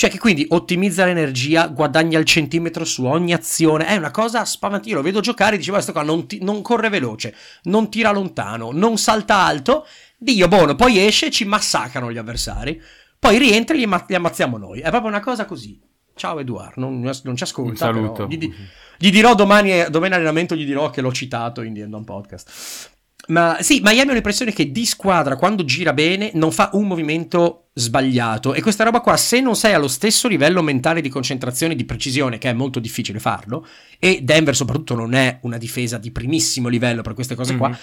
[0.00, 4.88] cioè che quindi ottimizza l'energia, guadagna il centimetro su ogni azione, è una cosa spaventosa.
[4.88, 7.34] Io lo vedo giocare e dicevo, questo qua non, ti, non, corre veloce,
[7.64, 9.86] non tira lontano, non salta alto.
[10.16, 12.80] Dio buono, poi esce e ci massacrano gli avversari.
[13.18, 14.80] Poi rientra e li, li, ammazziamo noi.
[14.80, 15.78] È proprio una cosa così.
[16.14, 17.70] Ciao Eduard, non, non ci ascolta.
[17.70, 18.26] Un saluto.
[18.26, 18.50] Gli,
[18.96, 22.90] gli, dirò domani, domani allenamento, gli dirò che l'ho citato in The End Podcast.
[23.30, 27.66] Ma sì, Miami ho l'impressione che di squadra quando gira bene non fa un movimento
[27.72, 31.76] sbagliato e questa roba qua se non sei allo stesso livello mentale di concentrazione e
[31.76, 33.64] di precisione che è molto difficile farlo
[34.00, 37.78] e Denver soprattutto non è una difesa di primissimo livello per queste cose qua mm-hmm.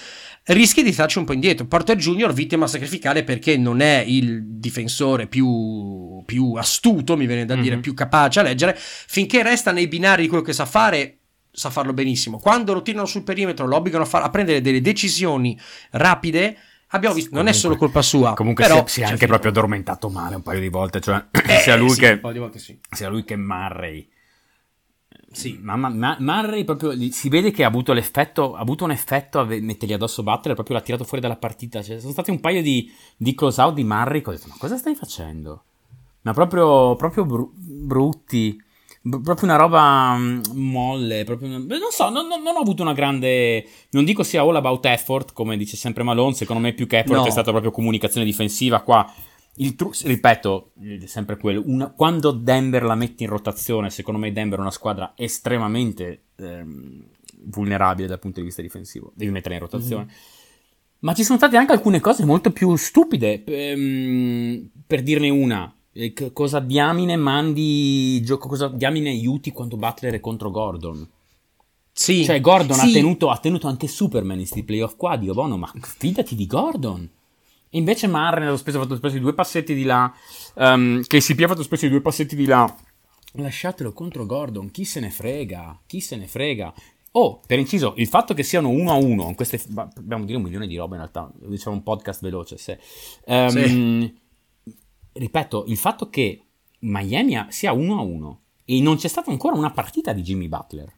[0.47, 5.27] rischi di starci un po' indietro Porter Junior vittima sacrificale perché non è il difensore
[5.27, 7.63] più, più astuto mi viene da mm-hmm.
[7.63, 11.16] dire più capace a leggere finché resta nei binari di quello che sa fare
[11.57, 12.37] sa farlo benissimo.
[12.37, 15.59] Quando lo tirano sul perimetro, lo obbligano a, far, a prendere delle decisioni
[15.91, 16.55] rapide.
[16.89, 18.35] Abbiamo visto, non comunque, è solo colpa sua.
[18.35, 19.29] Comunque però, si, si è anche fino.
[19.29, 21.01] proprio addormentato male un paio di volte.
[21.01, 22.21] Cioè, eh, sia, lui sì, che,
[22.57, 22.79] sì.
[22.91, 24.07] sia lui che Murray.
[25.31, 29.39] Sì, ma, ma, Murray proprio si vede che ha avuto l'effetto, ha avuto un effetto
[29.39, 31.81] a mettergli addosso Butler, proprio l'ha tirato fuori dalla partita.
[31.81, 34.21] Cioè, sono stati un paio di, di close out di Murray.
[34.23, 35.63] Ho detto, ma cosa stai facendo?
[36.21, 38.61] Ma proprio, proprio bru- brutti
[39.09, 41.57] proprio una roba mm, molle, proprio una...
[41.57, 45.57] non so, non, non, ho avuto una grande, non dico sia all about effort, come
[45.57, 47.25] dice sempre Malone, secondo me più che effort no.
[47.25, 49.11] è stata proprio comunicazione difensiva qua.
[49.59, 50.73] Il tru- ripeto,
[51.05, 51.89] sempre quello, una...
[51.89, 57.03] quando Denver la mette in rotazione, secondo me Denver è una squadra estremamente ehm,
[57.45, 60.03] vulnerabile dal punto di vista difensivo, devi metterla in rotazione.
[60.03, 60.15] Mm-hmm.
[60.99, 65.71] Ma ci sono state anche alcune cose molto più stupide, ehm, per dirne una
[66.33, 71.07] cosa diamine mandi, gioco, cosa diamine aiuti quando Butler è contro Gordon.
[71.91, 72.23] Sì.
[72.23, 72.89] Cioè, Gordon sì.
[72.89, 75.17] Ha, tenuto, ha, tenuto, anche Superman in questi playoff qua.
[75.17, 77.09] Dio buono, ma fidati di Gordon.
[77.69, 80.13] E invece Marren ha fatto spesso di due passetti di là.
[80.53, 82.73] Um, KCP ha fatto spesso di due passetti di là.
[83.33, 84.69] Lasciatelo contro Gordon.
[84.69, 85.81] Chi se ne frega?
[85.87, 86.73] Chi se ne frega?
[87.11, 89.59] Oh, per inciso, il fatto che siano uno a uno, queste,
[89.95, 92.79] abbiamo dire un milione di robe in realtà, diciamo un podcast veloce, se.
[93.25, 94.25] Um, sì
[95.17, 96.41] ripeto, il fatto che
[96.79, 100.93] Miami sia 1 a 1 e non c'è stata ancora una partita di Jimmy Butler.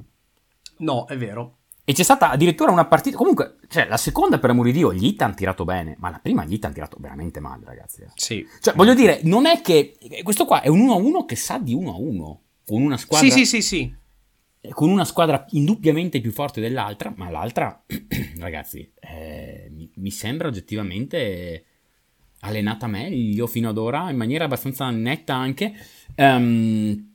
[0.78, 1.58] No, è vero.
[1.90, 3.18] E c'è stata addirittura una partita.
[3.18, 6.20] Comunque, cioè, la seconda, per amore di Dio, gli Heat hanno tirato bene, ma la
[6.20, 8.06] prima gli Heat hanno tirato veramente male, ragazzi.
[8.14, 8.46] Sì.
[8.62, 9.98] Cioè, voglio dire, non è che.
[10.22, 12.42] Questo qua è un 1 a 1 che sa di 1 a 1.
[12.66, 13.28] Con una squadra.
[13.28, 13.96] Sì, sì, sì, sì.
[14.70, 17.84] Con una squadra indubbiamente più forte dell'altra, ma l'altra,
[18.38, 21.66] ragazzi, eh, mi sembra oggettivamente
[22.42, 25.74] allenata meglio fino ad ora, in maniera abbastanza netta anche.
[26.16, 27.08] Um,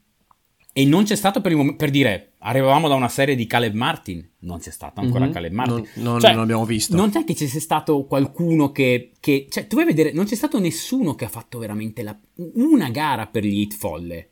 [0.77, 3.75] e non c'è stato per, il mom- per dire, arrivavamo da una serie di Caleb
[3.75, 5.33] Martin, non c'è stato ancora mm-hmm.
[5.33, 5.75] Caleb Martin.
[5.95, 6.97] Non, non, cioè, non l'abbiamo visto.
[6.97, 10.59] Non è che c'è stato qualcuno che, che, Cioè, tu vuoi vedere, non c'è stato
[10.59, 12.19] nessuno che ha fatto veramente la,
[12.55, 14.31] una gara per gli hit folle.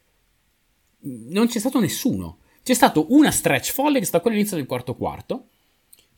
[1.02, 2.38] Non c'è stato nessuno.
[2.64, 5.48] C'è stato una stretch folle che è stata quella all'inizio del quarto quarto,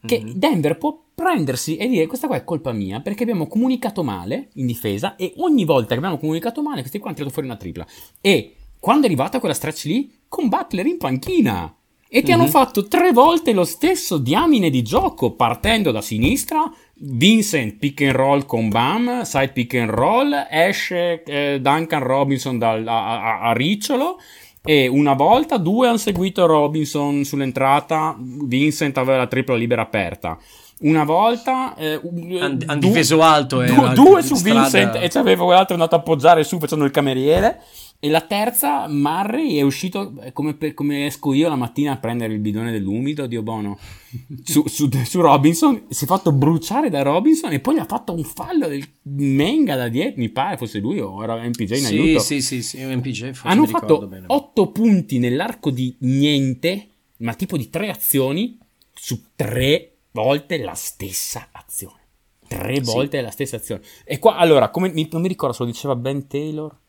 [0.04, 0.34] che mm-hmm.
[0.36, 4.66] Denver può prendersi e dire questa qua è colpa mia perché abbiamo comunicato male in
[4.66, 7.86] difesa e ogni volta che abbiamo comunicato male questi qua hanno tirato fuori una tripla.
[8.20, 11.74] E quando è arrivata quella stretch lì, con Butler in panchina.
[12.06, 12.40] E ti mm-hmm.
[12.40, 18.12] hanno fatto tre volte lo stesso diamine di gioco, partendo da sinistra, Vincent pick and
[18.12, 23.52] roll con Bam, side pick and roll, esce eh, Duncan Robinson dal, a, a, a
[23.52, 24.18] Ricciolo,
[24.64, 30.38] e una volta, due hanno seguito Robinson sull'entrata, Vincent aveva la tripla libera aperta.
[30.80, 32.00] Una volta eh,
[32.40, 34.60] hanno du- difeso alto du- due su strada...
[34.60, 37.60] Vincent e c'aveva quell'altro andato a appoggiare su facendo il cameriere.
[38.04, 42.34] E la terza, Murray è uscito come, per, come, esco io la mattina a prendere
[42.34, 43.78] il bidone dell'umido, Dio buono,
[44.44, 45.86] su, su, su, Robinson.
[45.88, 49.76] Si è fatto bruciare da Robinson e poi gli ha fatto un fallo del Menga
[49.76, 50.20] da dietro.
[50.20, 52.18] Mi pare fosse lui o era MPJ in sì, aiuto.
[52.20, 53.40] Sì, sì, sì, MPJ.
[53.44, 54.26] Hanno fatto bene.
[54.26, 56.88] 8 punti nell'arco di niente,
[57.20, 58.58] ma tipo di tre azioni
[58.92, 62.00] su tre volte la stessa azione.
[62.46, 63.24] Tre volte sì.
[63.24, 63.80] la stessa azione.
[64.04, 66.82] E qua, allora, come, non mi ricordo se lo diceva Ben Taylor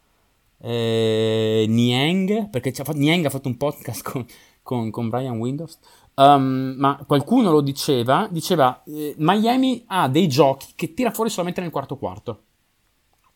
[0.59, 4.25] eh, Niang, perché fatto, Niang ha fatto un podcast con,
[4.63, 5.79] con, con Brian Windows,
[6.15, 11.61] um, ma qualcuno lo diceva, diceva eh, Miami ha dei giochi che tira fuori solamente
[11.61, 12.43] nel quarto quarto.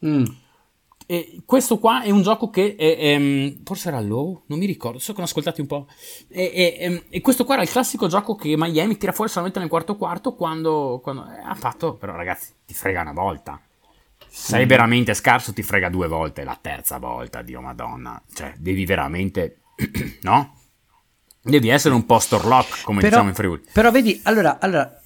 [0.05, 0.25] Mm.
[1.11, 4.67] E questo qua è un gioco che è, è, ehm, forse era low, non mi
[4.67, 5.87] ricordo, so che l'ho ascoltati un po'.
[6.27, 9.59] E, e, ehm, e, questo qua era il classico gioco che Miami tira fuori solamente
[9.59, 13.59] nel quarto quarto quando, quando eh, ha fatto, però ragazzi, ti frega una volta
[14.29, 18.21] sei veramente scarso, ti frega due volte, la terza volta, Dio madonna.
[18.33, 19.61] Cioè, devi veramente,
[20.21, 20.55] no?
[21.41, 23.61] Devi essere un post lock, come però, diciamo in Friuli.
[23.73, 24.99] Però vedi, allora, allora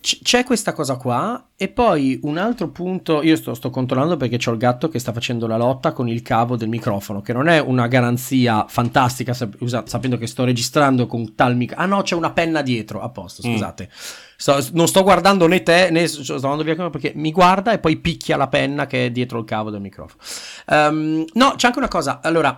[0.00, 4.52] c'è questa cosa qua e poi un altro punto, io sto, sto controllando perché c'ho
[4.52, 7.58] il gatto che sta facendo la lotta con il cavo del microfono, che non è
[7.58, 11.86] una garanzia fantastica sap- sapendo che sto registrando con tal microfono.
[11.86, 13.50] Ah no, c'è una penna dietro, a posto, mm.
[13.50, 13.90] scusate.
[13.90, 14.27] Mm.
[14.40, 17.96] Sto, non sto guardando né te né sto andando via perché mi guarda e poi
[17.96, 20.22] picchia la penna che è dietro il cavo del microfono.
[20.66, 22.20] Um, no, c'è anche una cosa.
[22.22, 22.56] Allora,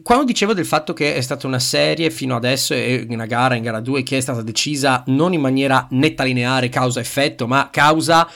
[0.00, 3.64] quando dicevo del fatto che è stata una serie fino adesso e una gara in
[3.64, 8.30] gara 2 che è stata decisa non in maniera netta lineare causa-effetto, ma causa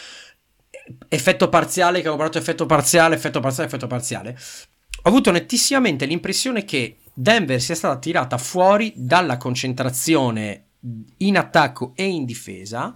[1.09, 4.37] effetto parziale, che ho parlato effetto parziale, effetto parziale, effetto parziale.
[5.03, 10.66] Ho avuto nettissimamente l'impressione che Denver sia stata tirata fuori dalla concentrazione
[11.19, 12.95] in attacco e in difesa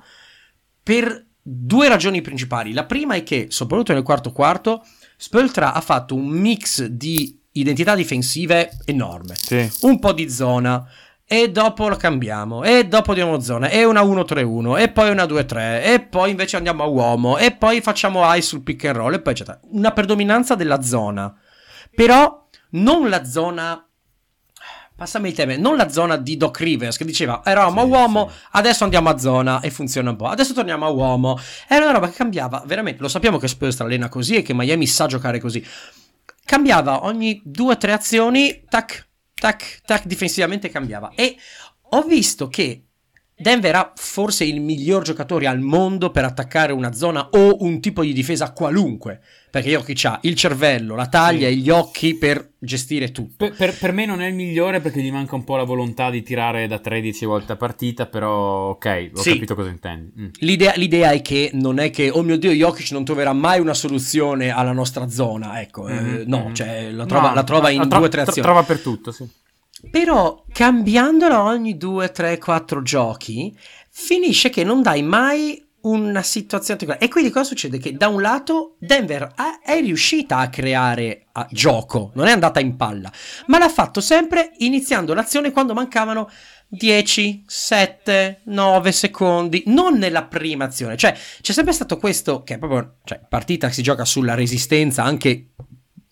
[0.83, 2.73] per due ragioni principali.
[2.73, 4.85] La prima è che, soprattutto nel quarto quarto,
[5.17, 9.35] Spoltra ha fatto un mix di identità difensive enorme.
[9.37, 9.69] Sì.
[9.83, 10.87] Un po' di zona,
[11.25, 15.83] e dopo lo cambiamo, e dopo diamo zona, e una 1-3-1, e poi una 2-3,
[15.85, 19.21] e poi invece andiamo a uomo, e poi facciamo high sul pick and roll, e
[19.21, 19.61] poi eccetera.
[19.71, 21.35] Una predominanza della zona,
[21.95, 23.85] però non la zona...
[25.01, 28.37] Passami il tema, non la zona di Doc Rivers che diceva eravamo Sì, uomo, sì.
[28.51, 31.41] adesso andiamo a zona e funziona un po', adesso torniamo a uomo.
[31.67, 34.87] Era una roba che cambiava, veramente, lo sappiamo che Spurs allena così e che Miami
[34.87, 35.65] sa giocare così.
[36.45, 41.13] Cambiava ogni due o tre azioni, tac, tac, tac, difensivamente cambiava.
[41.15, 41.35] E
[41.93, 42.85] ho visto che
[43.35, 48.03] Denver ha forse il miglior giocatore al mondo per attaccare una zona o un tipo
[48.03, 49.23] di difesa qualunque.
[49.51, 51.55] Perché Jokic ha il cervello, la taglia Sì.
[51.55, 53.35] e gli occhi per gestire tutto.
[53.37, 56.09] Per, per- per me non è il migliore perché gli manca un po' la volontà
[56.09, 59.33] di tirare da 13 volte a partita, però ok, ho Sì.
[59.33, 60.13] capito cosa intendi.
[60.21, 60.27] Mm.
[60.41, 63.75] L'idea, l'idea è che non è che, oh mio dio, Jokic non troverà mai una
[63.75, 65.61] soluzione alla nostra zona.
[65.61, 66.55] Ecco, eh, Mhm, no, mhm.
[66.55, 68.43] cioè la trova, No, la trova in la tro- due o tre azioni.
[68.43, 69.27] Trova per tutto, sì.
[69.91, 73.57] Però cambiandola ogni 2, 3, 4 giochi,
[73.91, 76.99] finisce che non dai mai una situazione.
[76.99, 77.79] E quindi cosa succede?
[77.79, 79.33] Che da un lato Denver
[79.65, 83.11] è riuscita a creare a gioco, non è andata in palla,
[83.47, 86.29] ma l'ha fatto sempre iniziando l'azione quando mancavano
[86.69, 90.97] 10, 7, 9 secondi, non nella prima azione.
[90.97, 95.49] Cioè, c'è sempre stato questo che è proprio, cioè, partita si gioca sulla resistenza anche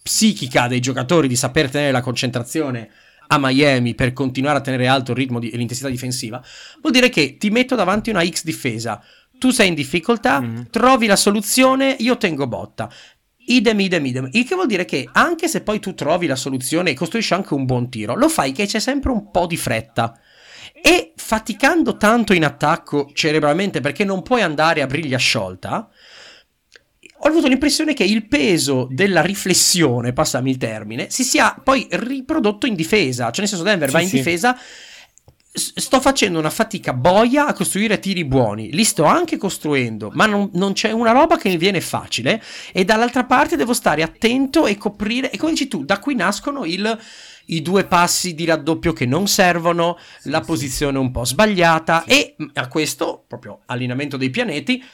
[0.02, 2.90] psichica dei giocatori di saper tenere la concentrazione
[3.28, 6.42] a Miami per continuare a tenere alto il ritmo di- e l'intensità difensiva,
[6.80, 9.02] vuol dire che ti metto davanti una X difesa,
[9.38, 10.68] tu sei in difficoltà, Mhm.
[10.70, 12.90] trovi la soluzione, io tengo botta.
[13.46, 14.28] Idem, idem, idem.
[14.32, 17.54] Il che vuol dire che anche se poi tu trovi la soluzione e costruisci anche
[17.54, 20.18] un buon tiro, lo fai che c'è sempre un po' di fretta.
[20.82, 25.88] E faticando tanto in attacco cerebralmente perché non puoi andare a briglia sciolta,
[27.20, 32.66] ho avuto l'impressione che il peso della riflessione, passami il termine, si sia poi riprodotto
[32.66, 33.30] in difesa.
[33.30, 34.16] Cioè, nel senso, Denver Sì, va in sì.
[34.16, 34.56] difesa.
[35.58, 40.50] Sto facendo una fatica boia a costruire tiri buoni, li sto anche costruendo, ma non,
[40.54, 42.42] non c'è una roba che mi viene facile.
[42.72, 45.30] E dall'altra parte devo stare attento e coprire.
[45.30, 46.98] E come dici tu, da qui nascono il-
[47.50, 52.04] i due passi di raddoppio che non servono, la posizione un po' sbagliata.
[52.04, 54.84] E mh, a questo, proprio allineamento dei pianeti,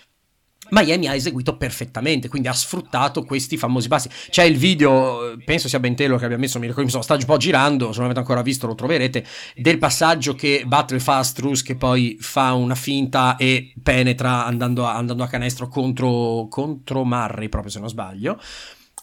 [0.71, 4.09] Miami ha eseguito perfettamente, quindi ha sfruttato questi famosi passi.
[4.31, 7.15] C'è il video, penso sia Ben Taylor che abbia messo, mi ricordo, mi sono sta
[7.15, 9.25] un po' girando, se non avete ancora visto lo troverete,
[9.57, 14.87] del passaggio che Butler fa a Struz che poi fa una finta e penetra andando
[14.87, 18.39] a, andando a canestro contro, contro Murray, proprio se non sbaglio.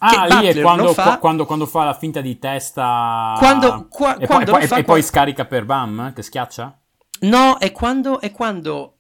[0.04, 1.20] Ah, lì è quando fa...
[1.20, 3.36] quando, quando fa la finta di testa.
[3.38, 6.76] Quando- qua- e, poi, e fa e poi scarica per Bam, che schiaccia?
[7.22, 8.96] No, è quando, è quando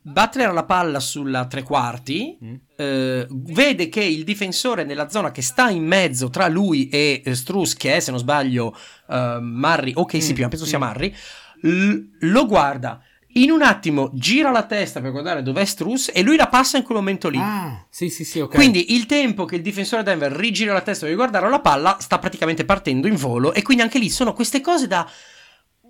[0.00, 2.54] Butler ha la palla sulla tre quarti, Mm.
[2.76, 7.34] eh, vede che il difensore nella zona che sta in mezzo tra lui e eh,
[7.34, 8.74] Strus, che è se non sbaglio
[9.08, 10.82] eh, Murray o KCP, Mm, ma penso sia mm.
[10.82, 11.14] Murray,
[11.62, 13.02] l- lo guarda.
[13.34, 16.82] In un attimo gira la testa per guardare dov'è Strus e lui la passa in
[16.82, 17.38] quel momento lì.
[17.38, 18.52] Ah, sì, sì, sì, ok.
[18.54, 22.18] Quindi il tempo che il difensore Denver rigira la testa per guardare la palla sta
[22.18, 25.08] praticamente partendo in volo e quindi anche lì sono queste cose da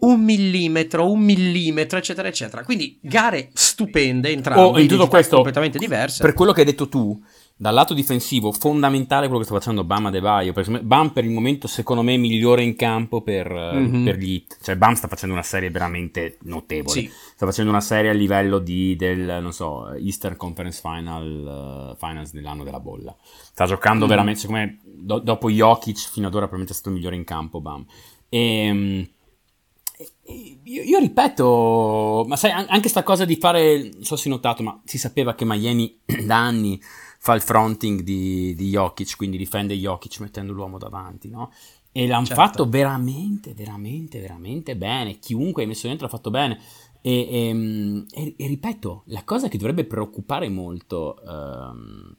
[0.01, 2.65] un millimetro, un millimetro, eccetera, eccetera.
[2.65, 6.23] Quindi gare stupende entrambe, Oh, in tutto questo, completamente diverse.
[6.23, 7.21] Per quello che hai detto tu,
[7.57, 10.55] dal lato difensivo, fondamentale quello che sta facendo Bam Adebayo.
[10.55, 14.03] Perché Bam per il momento, secondo me, è migliore in campo per, Mhm.
[14.05, 14.57] per gli hit.
[14.63, 16.95] Cioè, Bam sta facendo una serie veramente notevole.
[17.01, 17.11] Sì.
[17.35, 22.33] Sta facendo una serie a livello di, del, non so, Eastern Conference Final, eh, Finals
[22.33, 23.15] dell'anno della bolla.
[23.53, 24.09] Sta giocando Mm.
[24.09, 27.61] veramente, secondo me, do- dopo Jokic, fino ad ora probabilmente è stato migliore in campo,
[27.61, 27.85] Bam.
[28.31, 29.11] E...
[30.65, 34.35] Io, io ripeto, ma sai, an- anche sta cosa di fare, non so se hai
[34.35, 36.81] notato, ma si sapeva che Miami da anni
[37.19, 41.51] fa il fronting di, di Jokic, quindi difende Jokic mettendo l'uomo davanti, no?
[41.93, 42.41] E l'hanno Certo.
[42.41, 45.19] fatto veramente, veramente, veramente bene.
[45.19, 46.61] Chiunque hai messo dentro l'ha fatto bene.
[47.03, 52.17] E, ehm, e- e ripeto, la cosa che dovrebbe preoccupare molto, ehm,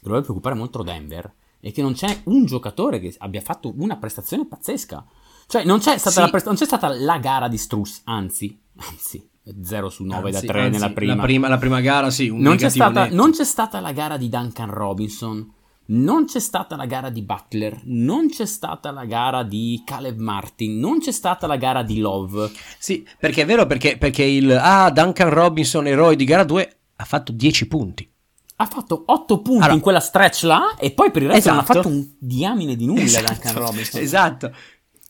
[0.00, 4.46] dovrebbe preoccupare molto Denver, è che non c'è un giocatore che abbia fatto una prestazione
[4.46, 5.04] pazzesca.
[5.46, 6.20] Cioè, non c'è stata, Sì.
[6.20, 9.28] la, presta- non c'è stata la gara di Struss, anzi, anzi,
[9.62, 11.14] 0 su 9 da Anzi, 3 anzi, nella prima.
[11.14, 14.16] La prima, la prima gara, sì, un Non c'è, stata, non c'è stata la gara
[14.16, 15.52] di Duncan Robinson.
[15.86, 20.78] non c'è stata la gara di Butler, non c'è stata la gara di Caleb Martin,
[20.78, 22.50] non c'è stata la gara di Love.
[22.78, 27.04] Sì, perché è vero perché, perché il ah, Duncan Robinson, eroe di gara 2, ha
[27.04, 28.08] fatto 10 punti.
[28.56, 31.54] Ha fatto 8 punti allora, in quella stretch là e poi per il resto esatto.
[31.56, 34.00] non ha fatto un diamine di nulla esatto, Duncan Robinson.
[34.00, 34.54] Esatto.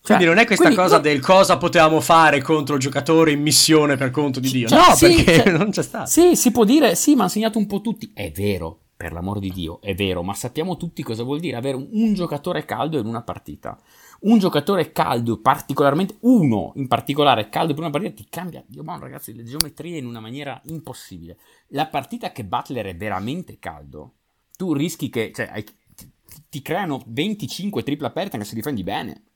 [0.05, 3.31] Cioè, quindi non è questa quindi, cosa no, del cosa potevamo fare contro il giocatore
[3.31, 4.67] in missione per conto di Dio.
[4.67, 6.11] Cioè, no, sì, perché cioè, non c'è stato.
[6.11, 8.11] Sì, si può dire, sì, ma ha segnato un po' tutti.
[8.13, 11.77] È vero, per l'amor di Dio, è vero, ma sappiamo tutti cosa vuol dire avere
[11.77, 13.79] un, un giocatore caldo in una partita.
[14.23, 19.03] Un giocatore caldo, particolarmente uno in particolare caldo per una partita, ti cambia, Dio buono
[19.03, 21.39] ragazzi, le geometrie in una maniera impossibile.
[21.69, 24.15] La partita che Butler è veramente caldo,
[24.57, 26.11] tu rischi che, cioè, hai, ti,
[26.49, 29.27] ti creano 25 triple aperte anche se difendi bene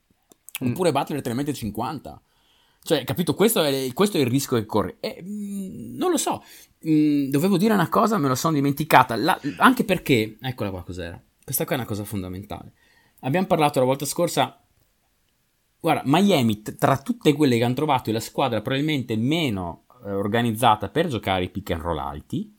[0.65, 0.71] Mm.
[0.71, 2.21] Oppure Butler te ne mette 50.
[2.83, 3.35] Cioè, capito?
[3.35, 4.97] Questo è, questo è il rischio che corri.
[5.01, 6.43] E, mh, mm, non lo so.
[6.81, 9.17] Mh, mm, dovevo dire una cosa, me lo sono dimenticata.
[9.17, 11.21] La, anche perché, eccola qua cos'era.
[11.43, 12.73] Questa qua è una cosa fondamentale.
[13.21, 14.61] Abbiamo parlato la volta scorsa.
[15.81, 20.89] Guarda, Miami, tra tutte quelle che hanno trovato, è la squadra probabilmente meno eh, organizzata
[20.89, 22.55] per giocare i pick and roll alti.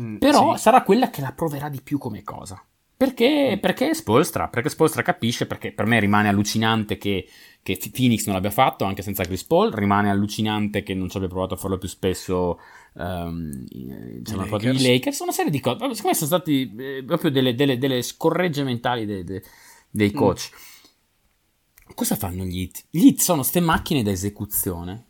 [0.00, 0.62] Mm, però sì.
[0.62, 2.62] sarà quella che la proverà di più come cosa.
[3.00, 7.26] Perché, perché Spolstra, perché Spolstra capisce, perché per me rimane allucinante che,
[7.62, 11.30] che, Phoenix non l'abbia fatto anche senza Chris Paul, rimane allucinante che non ci abbia
[11.30, 12.60] provato a farlo più spesso
[12.92, 17.54] um, diciamo, i Lakers, una serie di cose, secondo me sono stati eh, proprio delle,
[17.54, 19.40] delle, delle, scorregge mentali dei, dei,
[19.88, 20.50] dei coach.
[20.52, 21.92] Mm.
[21.94, 22.84] Cosa fanno gli hit?
[22.90, 25.06] Gli hit sono ste macchine da esecuzione,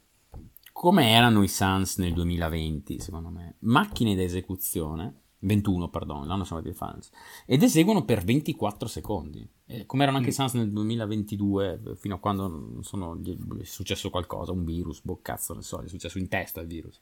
[0.71, 6.61] come erano i Suns nel 2020 secondo me, macchine da esecuzione 21, perdono, l'anno sono
[6.61, 7.11] dei fans,
[7.47, 10.37] ed eseguono per 24 secondi, eh, come erano anche i mm.
[10.37, 13.19] Suns nel 2022, fino a quando sono,
[13.59, 16.99] è successo qualcosa, un virus, boh cazzo ne so, è successo in testa il virus.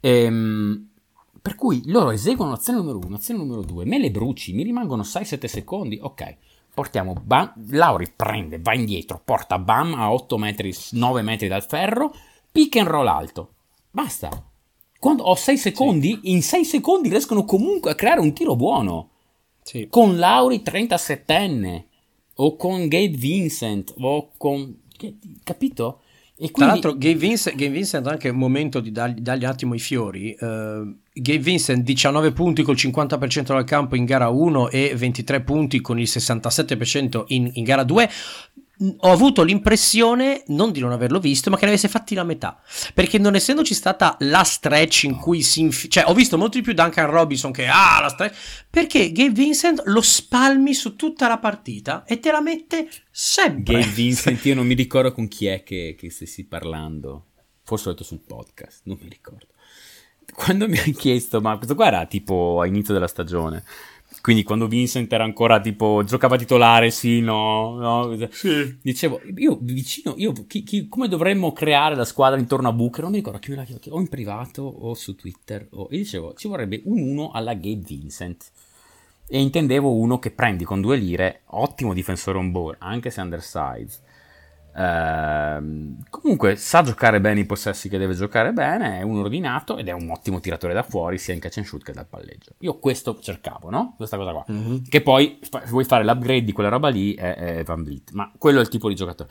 [0.00, 0.88] Ehm,
[1.40, 5.02] per cui loro eseguono l'azione numero 1, l'azione numero 2, me le bruci, mi rimangono
[5.02, 6.36] 6-7 secondi, ok,
[6.74, 12.12] portiamo Bam, Lauri prende, va indietro, porta Bam a 8 metri, 9 metri dal ferro,
[12.50, 13.54] pick and roll alto,
[13.90, 14.47] basta,
[14.98, 16.30] quando ho 6 secondi, sì.
[16.32, 19.10] in 6 secondi riescono comunque a creare un tiro buono.
[19.62, 19.86] Sì.
[19.90, 21.84] Con Lauri 37enne,
[22.36, 24.80] o con Gabe Vincent, o con...
[25.44, 26.00] Capito?
[26.40, 26.52] E quindi...
[26.52, 29.80] Tra l'altro Gabe Vincent, Gabe Vincent anche un momento di dargli, dargli un attimo i
[29.80, 30.36] fiori.
[30.38, 35.80] Uh, Gabe Vincent 19 punti col 50% dal campo in gara 1 e 23 punti
[35.80, 38.08] con il 67% in, in gara 2
[38.80, 42.60] ho avuto l'impressione, non di non averlo visto, ma che ne avesse fatti la metà.
[42.94, 46.62] Perché non essendoci stata la stretch in cui si infi- cioè ho visto molto di
[46.62, 48.36] più Duncan Robinson che ah la stretch,
[48.70, 53.80] perché Gabe Vincent lo spalmi su tutta la partita e te la mette sempre.
[53.80, 57.24] Gabe Vincent, io non mi ricordo con chi è che, che stessi parlando.
[57.64, 59.46] Forse ho detto sul podcast, non mi ricordo.
[60.32, 63.64] Quando mi hanno chiesto, ma questo qua era tipo a inizio della stagione
[64.20, 68.28] quindi quando Vincent era ancora tipo giocava titolare, sì, no, no.
[68.30, 68.78] Sì.
[68.82, 73.02] Dicevo, io vicino, io chi, chi, come dovremmo creare la squadra intorno a Booker?
[73.02, 75.66] Non mi ricordo chi me l'ha chiesto, o in privato o su Twitter.
[75.70, 75.88] O...
[75.90, 78.50] E dicevo, ci vorrebbe un uno alla Gabe Vincent.
[79.26, 84.06] E intendevo uno che prendi con due lire, ottimo difensore on board, anche se undersized
[84.78, 89.88] Uh, comunque sa giocare bene i possessi che deve giocare bene, è un ordinato ed
[89.88, 92.52] è un ottimo tiratore da fuori sia in catch and shoot che dal palleggio.
[92.60, 93.94] Io questo cercavo, no?
[93.96, 94.44] Questa cosa qua.
[94.48, 94.76] Mm-hmm.
[94.88, 98.30] Che poi se vuoi fare l'upgrade di quella roba lì è, è Van Vliet, ma
[98.38, 99.30] quello è il tipo di giocatore.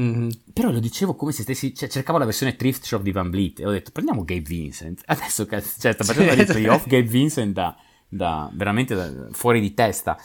[0.00, 0.28] Mm-hmm.
[0.54, 3.60] Però lo dicevo come se stessi, cioè, cercavo la versione thrift shop di Van Vliet
[3.60, 5.02] e ho detto prendiamo Gabe Vincent.
[5.06, 7.76] Adesso cioè, sta facendo dei playoff Gabe Vincent da,
[8.08, 10.16] da veramente da, fuori di testa.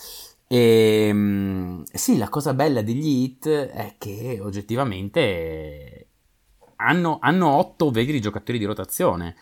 [0.51, 6.07] E ehm, sì, la cosa bella degli hit è che oggettivamente
[6.75, 9.37] hanno, hanno 8 veri giocatori di rotazione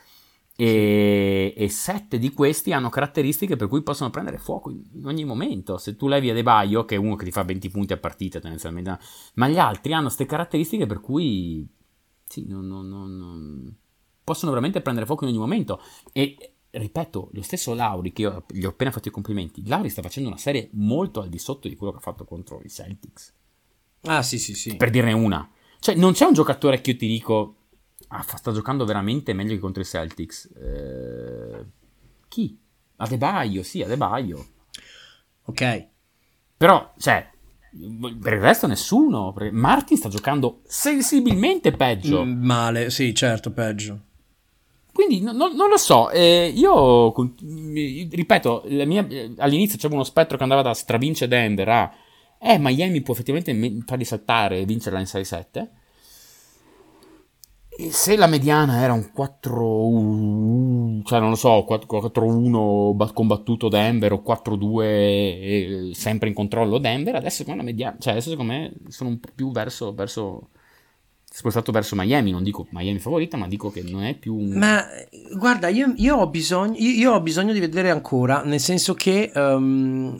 [0.55, 5.80] e, e 7 di questi hanno caratteristiche per cui possono prendere fuoco in, ogni momento.
[5.80, 8.99] Se tu levi Adebayo, che è uno che ti fa 20 punti a partita tendenzialmente,
[9.34, 11.68] ma gli altri hanno queste caratteristiche per cui
[12.28, 13.76] sì, non, non, non,
[14.24, 15.82] possono veramente prendere fuoco in ogni momento.
[16.14, 20.01] E ripeto, lo stesso Lauri, che io gli ho appena fatto i complimenti, Lauri sta
[20.01, 23.34] facendo una serie molto al di sotto di quello che ha fatto contro i Celtics.
[24.01, 24.76] Ah, sì, sì, sì.
[24.76, 25.49] Per dirne una.
[25.80, 27.55] Cioè, non c'è un giocatore che io ti dico,
[28.09, 30.49] ah, sta giocando veramente meglio che contro i Celtics.
[30.55, 31.65] Eh,
[32.28, 32.57] chi?
[32.97, 34.47] Adebaio, sì, Adebaio.
[35.45, 35.88] Ok.
[36.57, 37.30] Però, cioè,
[38.20, 39.34] per il resto nessuno.
[39.51, 42.26] Martin sta giocando sensibilmente peggio.
[42.26, 44.07] Mm, male, sì, certo, peggio.
[45.00, 50.43] Quindi no, no, non lo so, eh, io ripeto, mia, all'inizio c'era uno spettro che
[50.43, 51.93] andava da stravince Denver a
[52.38, 55.70] eh, Miami può effettivamente farli saltare e vincerla in 6-7.
[57.89, 65.91] se la mediana era un 4 cioè non lo so, 4-1 combattuto Denver o 4-2
[65.91, 69.30] sempre in controllo Denver, adesso secondo me, mediana, cioè adesso secondo me sono un po'
[69.34, 70.50] più verso, verso
[71.39, 74.49] spostato verso Miami, non dico Miami favorita, ma dico che non è più un...
[74.57, 74.85] Ma
[75.37, 79.31] guarda, io, io, ho, bisogno, io, io ho bisogno di vedere ancora, nel senso che
[79.33, 80.19] um,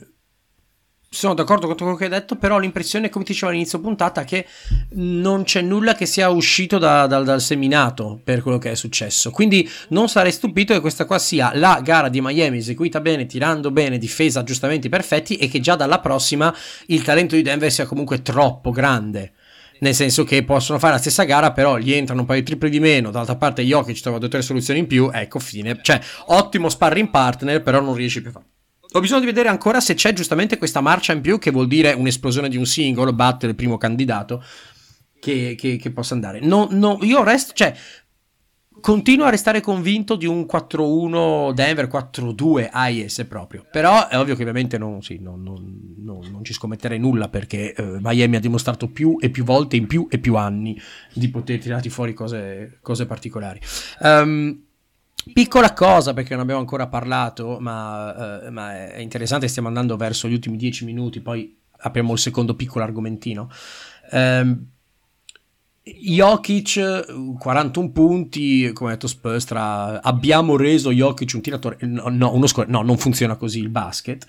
[1.10, 4.46] sono d'accordo con quello che hai detto, però l'impressione, come ti dicevo all'inizio puntata, che
[4.92, 9.30] non c'è nulla che sia uscito da, da, dal seminato per quello che è successo.
[9.30, 13.72] Quindi non sarei stupito che questa qua sia la gara di Miami eseguita bene, tirando
[13.72, 16.56] bene, difesa, aggiustamenti perfetti e che già dalla prossima
[16.86, 19.34] il talento di Denver sia comunque troppo grande.
[19.80, 22.70] Nel senso che possono fare la stessa gara, però gli entrano un paio di tripli
[22.70, 23.12] di meno.
[23.12, 25.10] D'altra parte, Jokic trova due o tre soluzioni in più.
[25.14, 25.80] Ecco, fine.
[25.82, 28.46] Cioè, ottimo sparring partner, però non riesci più a fare.
[28.92, 31.94] Ho bisogno di vedere ancora se c'è giustamente questa marcia in più, che vuol dire
[31.94, 34.44] un'esplosione di un singolo, battere il primo candidato
[35.20, 36.40] che, che, che possa andare.
[36.40, 37.76] No, no, io resto, cioè,
[38.82, 43.66] continuo a restare convinto di un 4-1 Denver 4-2 AIS proprio.
[43.70, 47.98] Però è ovvio che ovviamente non, sì, non, non, non ci scommetterei nulla perché eh,
[48.00, 50.80] Miami ha dimostrato più e più volte in più e più anni
[51.14, 53.60] di poter tirarti fuori cose, cose particolari.
[54.02, 54.64] Um,
[55.34, 60.28] Piccola cosa perché non abbiamo ancora parlato, ma, uh, ma, è interessante, stiamo andando verso
[60.28, 63.50] gli ultimi dieci minuti, poi apriamo il secondo piccolo argomentino.
[64.12, 64.66] Um,
[66.00, 72.48] Jokic 41 punti, come ha detto Spöstra, abbiamo reso Jokic un tiratore, no, no, uno
[72.48, 74.26] score, no non funziona così il basket.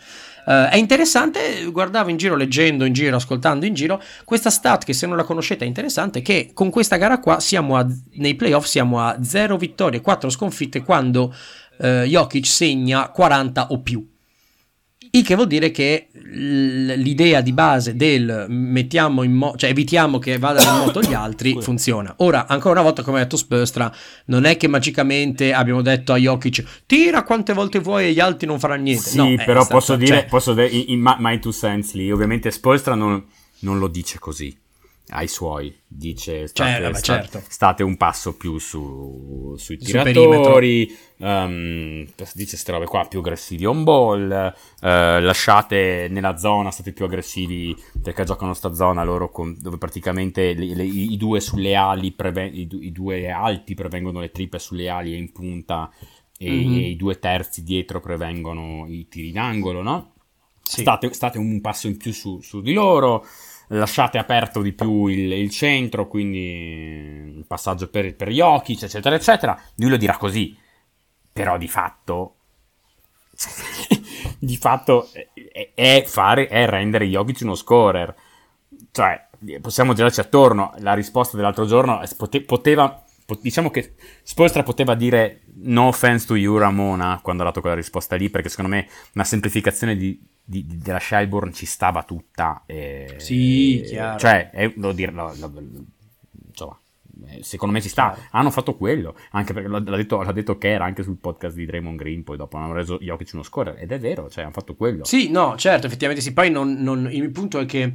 [0.47, 4.93] Uh, è interessante, guardavo in giro, leggendo in giro, ascoltando in giro, questa stat che
[4.93, 8.65] se non la conoscete è interessante, che con questa gara qua siamo a, nei playoff
[8.65, 11.35] siamo a 0 vittorie, 4 sconfitte quando
[11.79, 14.10] uh, Jokic segna 40 o più.
[15.13, 20.39] Il che vuol dire che l'idea di base del mettiamo in moto, cioè evitiamo che
[20.39, 22.15] vadano in moto gli altri, funziona.
[22.19, 23.93] Ora, ancora una volta, come ha detto Spöstra,
[24.27, 28.47] non è che magicamente abbiamo detto a Jokic tira quante volte vuoi e gli altri
[28.47, 29.09] non faranno niente.
[29.09, 30.27] Sì, no, però stato, posso dire, cioè...
[30.27, 33.25] posso dire in, in my two sense lì, ovviamente Spöstra non,
[33.61, 34.57] non lo dice così
[35.11, 37.43] ai suoi, dice state, certo, sta, certo.
[37.49, 43.83] state un passo più su, sui tiratori, um, dice queste robe qua, più aggressivi on
[43.83, 49.79] ball, uh, lasciate nella zona, state più aggressivi perché giocano sta zona loro con, dove
[49.79, 54.59] praticamente le, le, i, due sulle ali, preve, i, i, due alti prevengono le triple
[54.59, 55.91] sulle ali e in punta
[56.39, 56.75] e, mm-hmm.
[56.75, 60.13] e i due terzi dietro prevengono i tiri d'angolo, no?
[60.63, 60.83] Sì.
[60.83, 63.27] State, state, un passo in più su, su di loro
[63.73, 69.61] lasciate aperto di più il, il centro, quindi il passaggio per, per Jokic, eccetera, eccetera.
[69.77, 70.57] Lui lo dirà così,
[71.33, 72.37] però di fatto,
[74.39, 75.09] di fatto
[75.53, 78.15] è, è, fare, è rendere Jokic uno scorer.
[78.91, 79.29] Cioè,
[79.61, 82.01] possiamo girarci attorno, la risposta dell'altro giorno
[82.47, 83.05] poteva
[83.41, 83.95] diciamo che
[84.25, 88.49] Spolstra poteva dire no offense to you Ramona quando ha dato quella risposta lì perché
[88.49, 90.21] secondo me una semplificazione di,
[90.51, 95.33] di, di, della Shelbourne ci stava tutta e, sì, chiaro cioè è, lo dire, lo,
[95.39, 95.53] lo,
[96.49, 96.79] insomma
[97.27, 98.29] eh, secondo me ci sta chiaro.
[98.33, 101.99] hanno fatto quello anche perché l'ha detto, l'ha detto Kerr anche sul podcast di Draymond
[101.99, 105.05] Green poi dopo hanno reso Jokic uno scorer ed è vero cioè hanno fatto quello
[105.05, 107.93] sì no certo effettivamente sì poi non, non, il punto è che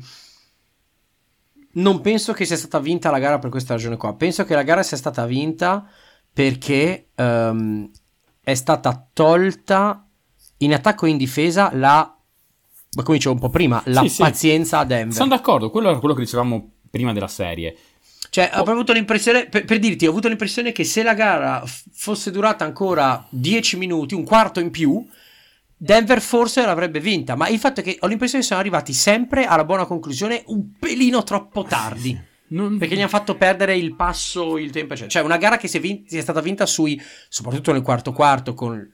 [1.76, 4.14] non penso che sia stata vinta la gara per questa ragione qua.
[4.16, 5.86] Penso che la gara sia stata vinta
[6.32, 7.90] perché um,
[8.42, 10.08] è stata tolta
[10.58, 12.15] in attacco e in difesa la
[13.04, 14.84] come dicevo un po' prima, la sì, pazienza sì.
[14.84, 15.16] a Denver.
[15.16, 17.76] Sono d'accordo, quello era quello che dicevamo prima della serie.
[18.30, 18.62] Cioè, oh.
[18.62, 22.32] ho avuto l'impressione, per, per, dirti, ho avuto l'impressione che se la gara f- fosse
[22.32, 25.06] durata ancora 10 minuti, un quarto in più,
[25.78, 29.46] Denver forse l'avrebbe vinta, ma il fatto è che ho l'impressione che siano arrivati sempre
[29.46, 32.34] alla buona conclusione un pelino troppo tardi.
[32.48, 32.78] Non...
[32.78, 35.10] Perché gli hanno fatto perdere il passo, il tempo, eccetera.
[35.10, 38.12] Cioè, una gara che si è, vinta, si è, stata vinta sui, soprattutto nel quarto
[38.12, 38.92] quarto, con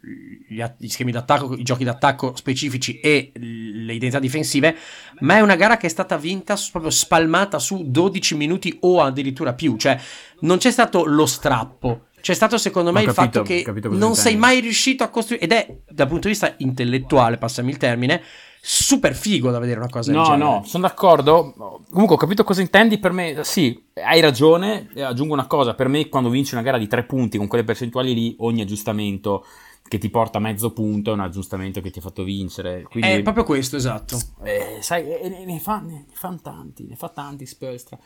[0.47, 4.75] gli, gli, schemi d'attacco, i giochi d'attacco specifici e le identità difensive,
[5.19, 9.53] ma è una gara che è stata vinta proprio spalmata su 12 minuti o addirittura
[9.53, 9.75] più.
[9.75, 9.99] Cioè,
[10.41, 14.15] non c'è stato lo strappo c'è stato secondo me Ho il capito, fatto che non
[14.15, 18.21] sei mai riuscito a costruire, ed è dal punto di vista intellettuale, passami il termine,
[18.63, 20.27] super figo da vedere una cosa no.
[20.27, 21.81] No, no, sono d'accordo.
[21.89, 22.99] Comunque ho capito cosa intendi.
[22.99, 24.89] Per me, sì, hai ragione.
[24.95, 28.13] Aggiungo una cosa: per me, quando vinci una gara di tre punti con quelle percentuali
[28.13, 29.45] lì, ogni aggiustamento
[29.87, 32.83] che ti porta a mezzo punto è un aggiustamento che ti ha fatto vincere.
[32.83, 34.17] Quindi, è proprio questo, esatto.
[34.43, 37.97] Eh, sai, ne, ne, fa, ne, ne fa tanti, ne fa tanti Spelstra.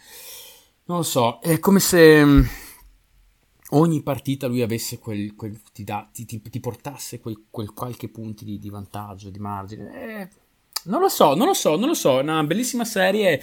[0.86, 2.24] Non lo so, è come se
[3.70, 8.10] ogni partita lui avesse quel, quel ti, da, ti, ti, ti, portasse quel, quel, qualche
[8.10, 10.22] punti di, di vantaggio, di margine.
[10.22, 10.30] Eh,
[10.86, 12.13] non lo so, non lo so, non lo so.
[12.19, 13.41] Una bellissima serie.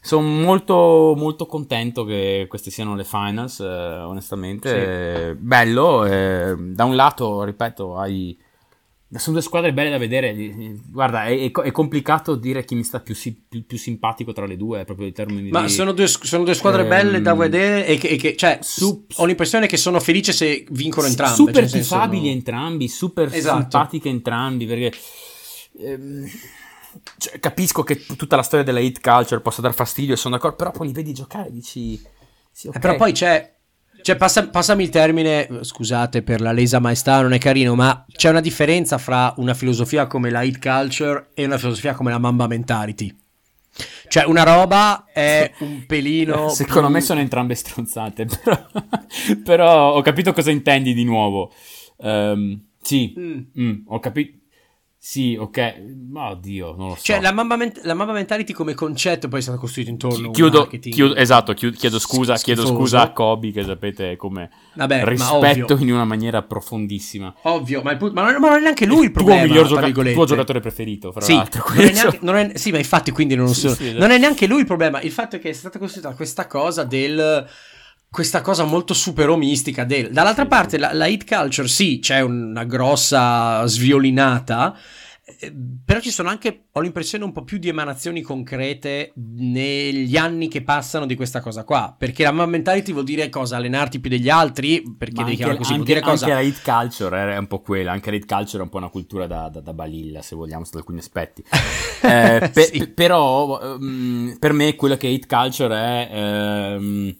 [0.00, 4.68] sono molto, molto contento che queste siano le finals, eh, onestamente.
[4.68, 4.74] Sì.
[4.76, 8.38] Eh, bello, eh, da un lato, ripeto, hai...
[9.10, 10.34] Sono due squadre belle da vedere.
[10.90, 13.14] Guarda, è, è, è complicato dire chi mi sta più,
[13.48, 15.70] più, più, simpatico tra le due, proprio in termini Ma di...
[15.70, 19.06] sono, due, sono due squadre Ehm, belle da vedere e che, e che- cioè, su-
[19.16, 21.34] ho l'impressione che sono felice se vincono entrambe.
[21.34, 23.60] Super cioè, nel senso- tifabili entrambi, super Esatto.
[23.60, 24.92] simpatiche entrambi, perché
[25.80, 26.26] ehm,
[27.18, 30.70] cioè, capisco che tutta la storia della hit culture possa dar fastidio, sono d'accordo, però
[30.70, 32.00] poi li vedi giocare e dici...
[32.50, 32.68] Sì.
[32.72, 33.54] Eh, però poi c'è.
[34.00, 38.30] Cioè, passa- passami il termine, scusate per la lesa maestà, non è carino, ma c'è
[38.30, 42.46] una differenza fra una filosofia come la hit culture e una filosofia come la mamba
[42.46, 43.16] mentality.
[44.08, 46.48] Cioè, una roba è un pelino.
[46.54, 48.66] Secondo più- me sono entrambe stronzate, però,
[49.44, 51.52] però ho capito cosa intendi di nuovo.
[52.00, 53.40] Ehm, sì, Mm.
[53.60, 54.37] mm, ho capito.
[55.00, 55.74] Sì, ok.
[56.10, 57.02] Ma oddio, non lo so.
[57.02, 60.26] Cioè, la mamba, ment- la mamba mentality come concetto poi è stato costruito intorno a
[60.26, 60.92] un Chiudo, marketing.
[60.94, 62.80] chiudo- esatto, chiud- chiedo scusa, chiedo schifoso.
[62.82, 67.32] scusa a Kobe che sapete come Vabbè, rispetto in una maniera profondissima.
[67.42, 69.42] Ovvio, ma, il pu- ma non, ma non è neanche lui il tuo problema.
[69.46, 71.64] miglior tra gioca- tuo giocatore preferito, fra Sì, l'altro.
[71.68, 74.00] non è neanche- non è- sì, ma infatti quindi non, Sì, so- sì, esatto.
[74.00, 75.00] non è neanche lui il problema.
[75.00, 77.46] Il fatto è che è stata costruita questa cosa del
[78.10, 82.64] questa cosa molto super omistica del dall'altra parte la, la hit culture sì c'è una
[82.64, 84.74] grossa sviolinata
[85.40, 85.52] eh,
[85.84, 90.62] però ci sono anche ho l'impressione un po' più di emanazioni concrete negli anni che
[90.62, 94.30] passano di questa cosa qua perché la mom mentality vuol dire cosa allenarti più degli
[94.30, 97.46] altri perché devi chiamarla così vuol anche- dire cosa anche la hit culture è un
[97.46, 100.22] po' quella, anche la hit culture è un po' una cultura da, da- da balilla,
[100.22, 101.44] se vogliamo, sotto alcuni aspetti.
[102.00, 102.78] Eh, pe- Sì.
[102.78, 106.08] pe- però ehm, per me quello che hit culture è...
[106.12, 107.16] ehm,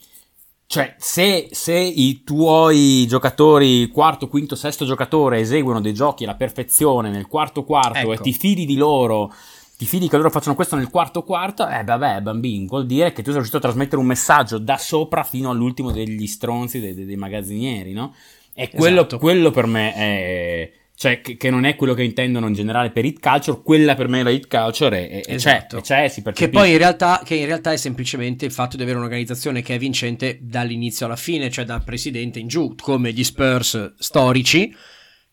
[0.70, 7.08] cioè, se, se i tuoi giocatori, quarto, quinto, sesto giocatore, eseguono dei giochi alla perfezione
[7.08, 8.12] nel quarto quarto Ecco.
[8.12, 9.32] e ti fidi di loro,
[9.78, 13.22] ti fidi che loro facciano questo nel quarto quarto, eh vabbè, bambini, vuol dire che
[13.22, 17.06] tu sei riuscito a trasmettere un messaggio da sopra fino all'ultimo degli stronzi dei, dei-
[17.06, 18.14] dei magazzinieri, no?
[18.52, 19.18] E quello, Esatto.
[19.18, 20.72] quello per me è...
[21.00, 24.08] Cioè, che, che non è quello che intendono in generale per hit culture, quella per
[24.08, 25.80] me la hit culture è, è- Esatto.
[25.80, 28.98] c'è, c'è, Che poi in realtà, che in realtà è semplicemente il fatto di avere
[28.98, 33.94] un'organizzazione che è vincente dall'inizio alla fine, cioè dal presidente in giù, come gli Spurs
[33.96, 34.74] storici,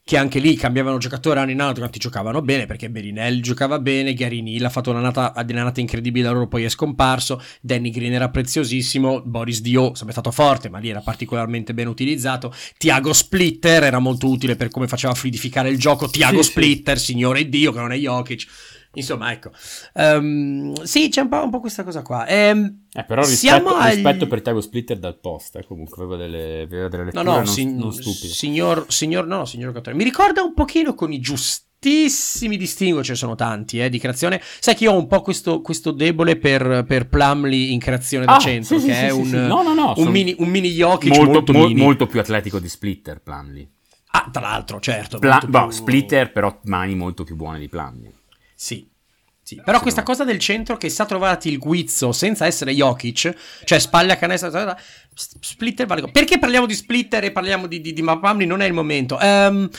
[0.08, 4.14] che anche lì cambiavano giocatore anno in anno, tanti giocavano bene, perché Berinelli giocava bene,
[4.14, 8.30] Ghiarini Hill ha fatto delle annate incredibili, da loro poi è scomparso, Danny Green era
[8.30, 13.98] preziosissimo, Boris Dio sempre stato forte, ma lì era particolarmente ben utilizzato, Tiago Splitter era
[13.98, 16.50] molto utile per come faceva fluidificare il gioco, Tiago Sì, sì.
[16.52, 18.46] Splitter, signore Dio, che non è Jokic.
[18.96, 19.52] Insomma, ecco.
[19.94, 22.26] Ehm, sì, c'è un po', un po' questa cosa qua.
[22.28, 26.62] Ehm, Eh, però rispetto, agli- rispetto per Tiago Splitter dal post, eh, comunque avevo delle,
[26.64, 28.34] avevo delle no, no, non, sign- non stupide.
[28.34, 29.96] signor, signor, no, no, signor giocatore.
[29.96, 34.42] Mi ricorda un pochino con i giustissimi distinguo, ce ne sono tanti, eh, di creazione.
[34.60, 38.36] Sai che io ho un po' questo, questo debole per, per Plumlee in creazione da
[38.36, 39.30] Ah, centro, sì, che sì, è sì, un.
[39.48, 41.82] No, no, no, un, mini, un mini Jokic molto, molto, mo- mini.
[41.82, 43.70] molto più atletico di Splitter, Plumlee.
[44.12, 45.20] Ah, tra l'altro, certo.
[45.20, 48.14] Pla- boh, più- Splitter però mani molto più buone di Plumlee.
[48.56, 48.88] Sì.
[49.46, 53.78] Sì, però questa cosa del centro che sa trovarti il guizzo senza essere Jokic, cioè
[53.78, 54.50] spalle a canestro,
[55.14, 56.10] s- splitter vale.
[56.10, 58.48] Perché parliamo di splitter e parliamo di, di, di Mapamli?
[58.48, 59.20] Non è il momento.
[59.20, 59.70] Ehm,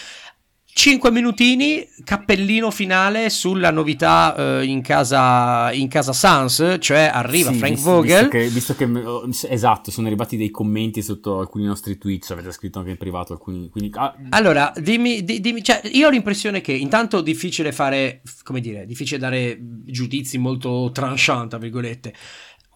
[0.79, 7.57] 5 minutini, cappellino finale sulla novità eh, in, casa, in casa Sans, cioè arriva Sì,
[7.57, 8.29] Frank visto, Vogel.
[8.29, 12.53] Visto che, visto che- oh, esatto, sono arrivati dei commenti sotto alcuni nostri tweets, avete
[12.53, 13.71] scritto anche in privato alcuni...
[13.71, 18.21] quindi- ah, Allora, dimmi, di- dimmi- cioè, io ho l'impressione che intanto è difficile fare,
[18.43, 22.13] come dire, difficile dare giudizi molto tranchant, tra virgolette.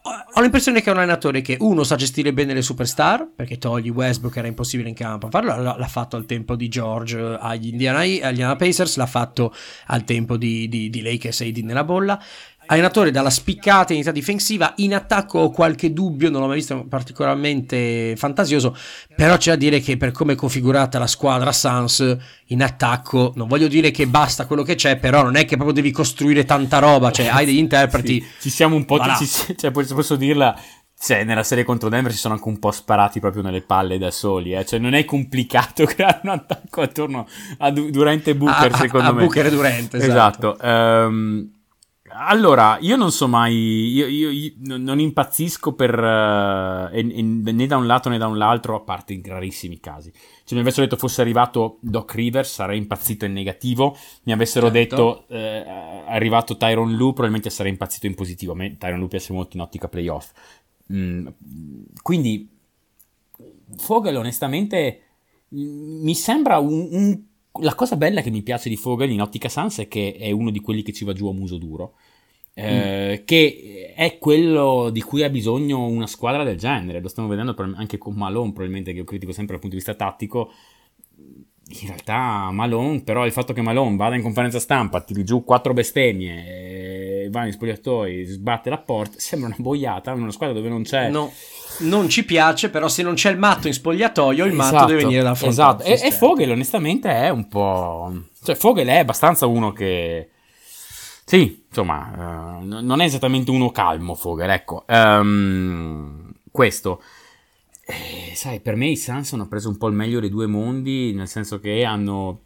[0.03, 3.91] Ho l'impressione che è un allenatore che uno sa gestire bene le superstar, perché togli
[3.91, 8.15] Westbrook era impossibile in campo farlo, l'ha, fatto al tempo di George agli Indiana, agli
[8.15, 9.55] Indiana Pacers, l'ha fatto
[9.87, 12.23] al tempo di, di, di Lakers e AD nella bolla.
[12.71, 18.15] Allenatore dalla spiccata unità difensiva, in attacco ho qualche dubbio, non l'ho mai visto particolarmente
[18.17, 18.77] fantasioso,
[19.17, 22.17] però c'è da dire che per come è configurata la squadra Sans
[22.47, 25.73] in attacco, non voglio dire che basta quello che c'è, però non è che proprio
[25.75, 28.21] devi costruire tanta roba, cioè hai degli interpreti.
[28.21, 28.97] sì, ci siamo un po'...
[28.99, 29.17] Voilà.
[29.17, 30.57] ci- cioè, posso posso dirla...
[31.03, 34.11] Cioè, nella serie contro Denver si sono anche un po' sparati proprio nelle palle da
[34.11, 34.67] soli, eh.
[34.67, 39.09] Cioè, non è complicato creare un attacco attorno a Du- Durant e Booker, a- secondo
[39.09, 39.23] a me.
[39.25, 40.59] Booker e Durant, esatto.
[40.61, 41.51] Ehm,
[42.13, 43.55] allora, io non so mai,
[43.93, 48.27] io, io- io non impazzisco per eh, e- e né da un lato né da
[48.27, 50.13] un l'altro, a parte in rarissimi casi.
[50.45, 53.97] Se mi avessero detto fosse arrivato Doc Rivers, sarei impazzito in negativo.
[54.25, 54.97] Mi avessero Certo.
[54.97, 58.53] detto eh, è arrivato Tyron Lu, probabilmente sarei impazzito in positivo.
[58.53, 60.33] A me Tyron Lu piace molto in ottica playoff.
[60.93, 61.27] Mm,
[62.03, 62.49] quindi,
[63.77, 65.01] Fogel, onestamente,
[65.51, 67.23] mi sembra un, un-
[67.61, 70.51] La cosa bella che mi piace di Fogel in ottica Sans è che è uno
[70.51, 71.95] di quelli che ci va giù a muso duro.
[72.55, 73.25] eh, mm.
[73.25, 77.01] che è quello di cui ha bisogno una squadra del genere.
[77.01, 79.95] Lo stiamo vedendo anche con Malone, probabilmente, che io critico sempre dal punto di vista
[79.95, 80.53] tattico.
[81.83, 85.73] In realtà Malone, però il fatto che Malone vada in conferenza stampa, tiri giù quattro
[85.73, 90.83] bestemmie, va in spogliatoi, sbatte la porta, sembra una boiata in una squadra dove non
[90.83, 91.11] c'è...
[91.11, 91.31] No
[91.81, 95.23] non ci piace, però se non c'è il matto in spogliatoio, il matto deve venire
[95.23, 95.53] da fuori.
[95.53, 98.13] Esatto, e, e Fogel onestamente è un po'...
[98.43, 100.31] Cioè Fogel è abbastanza uno che
[101.31, 104.85] sì, insomma, uh, non è esattamente uno calmo Fogel, ecco.
[104.89, 107.01] Um, questo.
[107.87, 111.13] Eh, sai, per me i Suns hanno preso un po' il meglio dei due mondi,
[111.13, 112.43] nel senso che hanno,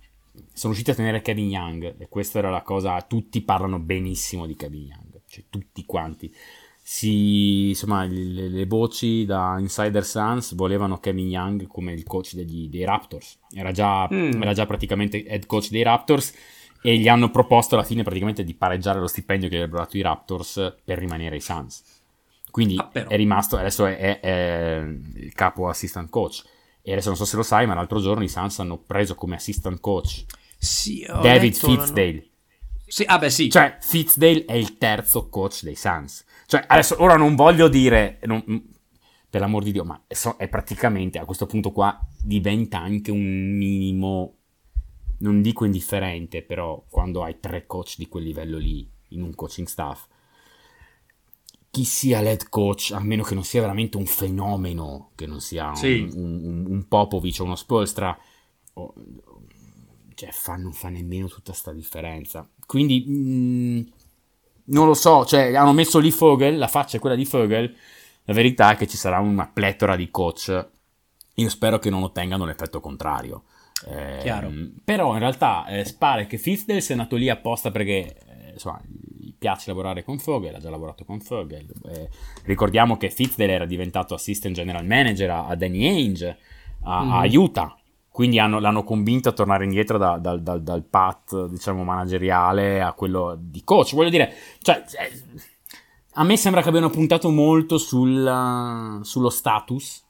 [0.52, 4.54] sono riusciti a tenere Kevin Young, e questa era la cosa, tutti parlano benissimo di
[4.54, 6.30] Kevin Young, cioè tutti quanti.
[6.86, 12.68] Si, insomma, le, le, voci da Insider Suns volevano Kevin Young come il coach degli,
[12.68, 14.42] dei Raptors, era già, mm.
[14.42, 16.34] era già praticamente head coach dei Raptors
[16.82, 20.02] e gli hanno proposto alla fine praticamente di pareggiare lo stipendio che avrebbero dato i
[20.02, 21.82] Raptors per rimanere ai Suns.
[22.50, 26.44] Quindi ah, è rimasto, adesso è, è, è, il capo assistant coach.
[26.82, 29.36] E adesso non so se lo sai, ma l'altro giorno i Suns hanno preso come
[29.36, 30.26] assistant coach
[30.58, 32.12] sì, David Fitzdale.
[32.12, 32.22] No?
[32.86, 33.48] Sì, ah beh, sì.
[33.48, 36.24] Cioè, Fitzdale è il terzo coach dei Suns.
[36.46, 38.42] Cioè, adesso ora non voglio dire, non,
[39.28, 40.00] per l'amor di Dio, ma
[40.36, 44.38] è praticamente a questo punto qua diventa anche un minimo
[45.18, 49.66] non dico indifferente, però quando hai tre coach di quel livello lì in un coaching
[49.66, 50.06] staff,
[51.70, 55.74] chi sia l'head coach, a meno che non sia veramente un fenomeno, che non sia
[55.74, 56.08] sì.
[56.14, 58.16] un, un, un, Popovic o uno Spolstra,
[58.74, 58.94] oh,
[60.14, 62.48] cioè fa, non fa nemmeno tutta questa differenza.
[62.66, 63.80] Quindi mh, mm,
[64.66, 67.74] non lo so, cioè hanno messo lì Fogel, la faccia è quella di Fogel,
[68.24, 70.68] la verità è che ci sarà una pletora di coach.
[71.34, 73.44] Io spero che non ottengano l'effetto contrario.
[73.86, 78.80] Eh, però in realtà eh, pare che Fitzdale sia nato lì apposta perché eh, insomma,
[78.86, 81.66] gli piace lavorare con Fogel, ha già lavorato con Fogel.
[81.90, 82.08] Eh,
[82.44, 86.38] ricordiamo che Fitzdale era diventato assistant general manager a, a Danny Ainge,
[86.84, 87.12] a, mm.
[87.12, 87.34] a mhm.
[87.34, 87.78] Utah,
[88.14, 92.92] quindi hanno, l'hanno convinto a tornare indietro da, da, da, dal path diciamo manageriale a
[92.92, 93.92] quello di coach.
[93.92, 95.40] Voglio dire, cioè, eh,
[96.12, 100.04] a me sembra che abbiano puntato molto sul, sullo status.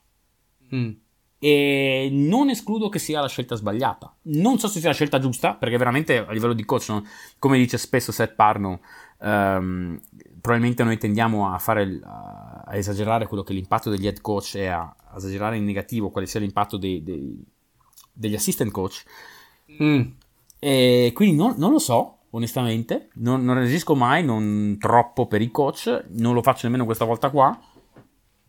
[0.75, 0.91] Mm
[1.37, 4.15] e non escludo che sia la scelta sbagliata.
[4.23, 7.01] Non so se sia la scelta giusta, perché veramente a livello di coach,
[7.37, 8.81] come dice spesso Seth Parno,
[9.19, 10.01] um,
[10.41, 14.67] probabilmente noi tendiamo a, fare, a, esagerare quello che è l'impatto degli head coach e
[14.67, 17.45] a, a esagerare in negativo quale sia l'impatto dei, dei,
[18.15, 19.03] degli assistant coach.
[19.83, 20.01] Mm.
[20.59, 25.51] E quindi non, non, lo so, onestamente, non, non reagisco mai, non troppo per i
[25.51, 27.59] coach, non lo faccio nemmeno questa volta qua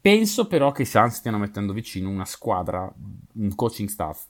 [0.07, 2.89] Penso però che i Suns stiano mettendo vicino una squadra,
[3.35, 4.25] un coaching staff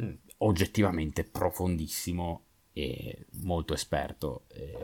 [0.00, 0.12] mm.
[0.38, 4.44] oggettivamente profondissimo e molto esperto.
[4.46, 4.78] E,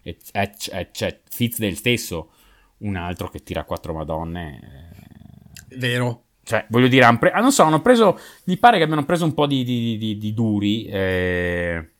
[0.00, 2.30] e, e c'è Fitzdale stesso,
[2.78, 4.96] un altro che tira quattro madonne.
[5.68, 6.25] Eh, Vero.
[6.46, 9.34] Cioè, voglio dire, pre- ah, non so, hanno preso, mi pare che abbiano preso un
[9.34, 10.84] po' di, di, di, di duri.
[10.84, 11.90] Eh,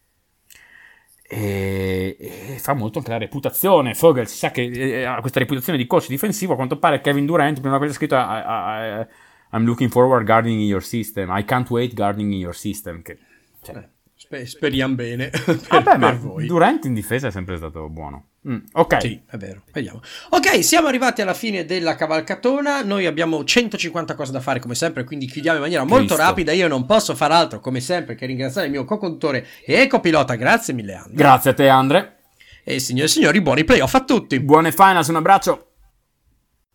[1.28, 3.94] e, e, fa molto anche la reputazione.
[3.94, 6.52] Fogel si sa che eh, ha questa reputazione di coach difensivo.
[6.52, 9.06] A quanto pare Kevin Durant prima aveva scritto I, I,
[9.50, 11.36] I'm looking forward guarding your system.
[11.36, 13.02] I can't wait guarding your system.
[13.02, 13.18] Che,
[13.62, 15.30] cioè, eh, sper- speriamo bene.
[15.44, 16.46] per, Vabbè, ma voi.
[16.46, 18.26] Durant in difesa è sempre stato buono.
[18.48, 19.00] Mm, ok.
[19.00, 19.62] Sì, è vero.
[19.72, 20.00] Vediamo.
[20.30, 22.82] Ok, siamo arrivati alla fine della cavalcatona.
[22.82, 26.22] Noi abbiamo 150 cose da fare, come sempre, quindi chiudiamo in maniera molto Cristo.
[26.22, 26.52] rapida.
[26.52, 30.34] Io non posso far altro, come sempre, che ringraziare il mio co-conduttore e copilota.
[30.36, 31.14] Grazie mille, Andre.
[31.14, 32.16] Grazie a te, Andre.
[32.62, 34.38] E signore e signori, buoni playoff a tutti.
[34.40, 35.72] Buone finals, un abbraccio.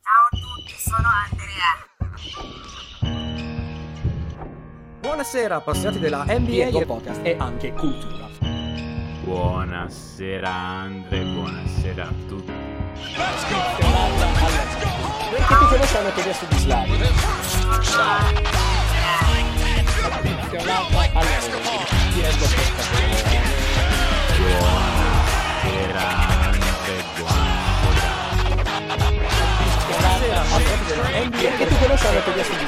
[0.02, 1.50] Ciao a tutti, sono Andrea.
[5.02, 8.31] Buonasera, appassionati della NBA, e podcast e anche cultura.
[9.24, 12.52] Buonasera Andre, buonasera a tutti.
[12.52, 13.56] Let's go!
[15.30, 17.10] Perché tu conosci la teoria su di slide?
[25.68, 26.06] Buonasera
[26.50, 28.10] Andre, buonasera.
[29.88, 30.42] Buonasera,
[31.30, 32.66] perché tu conosci la teoria su di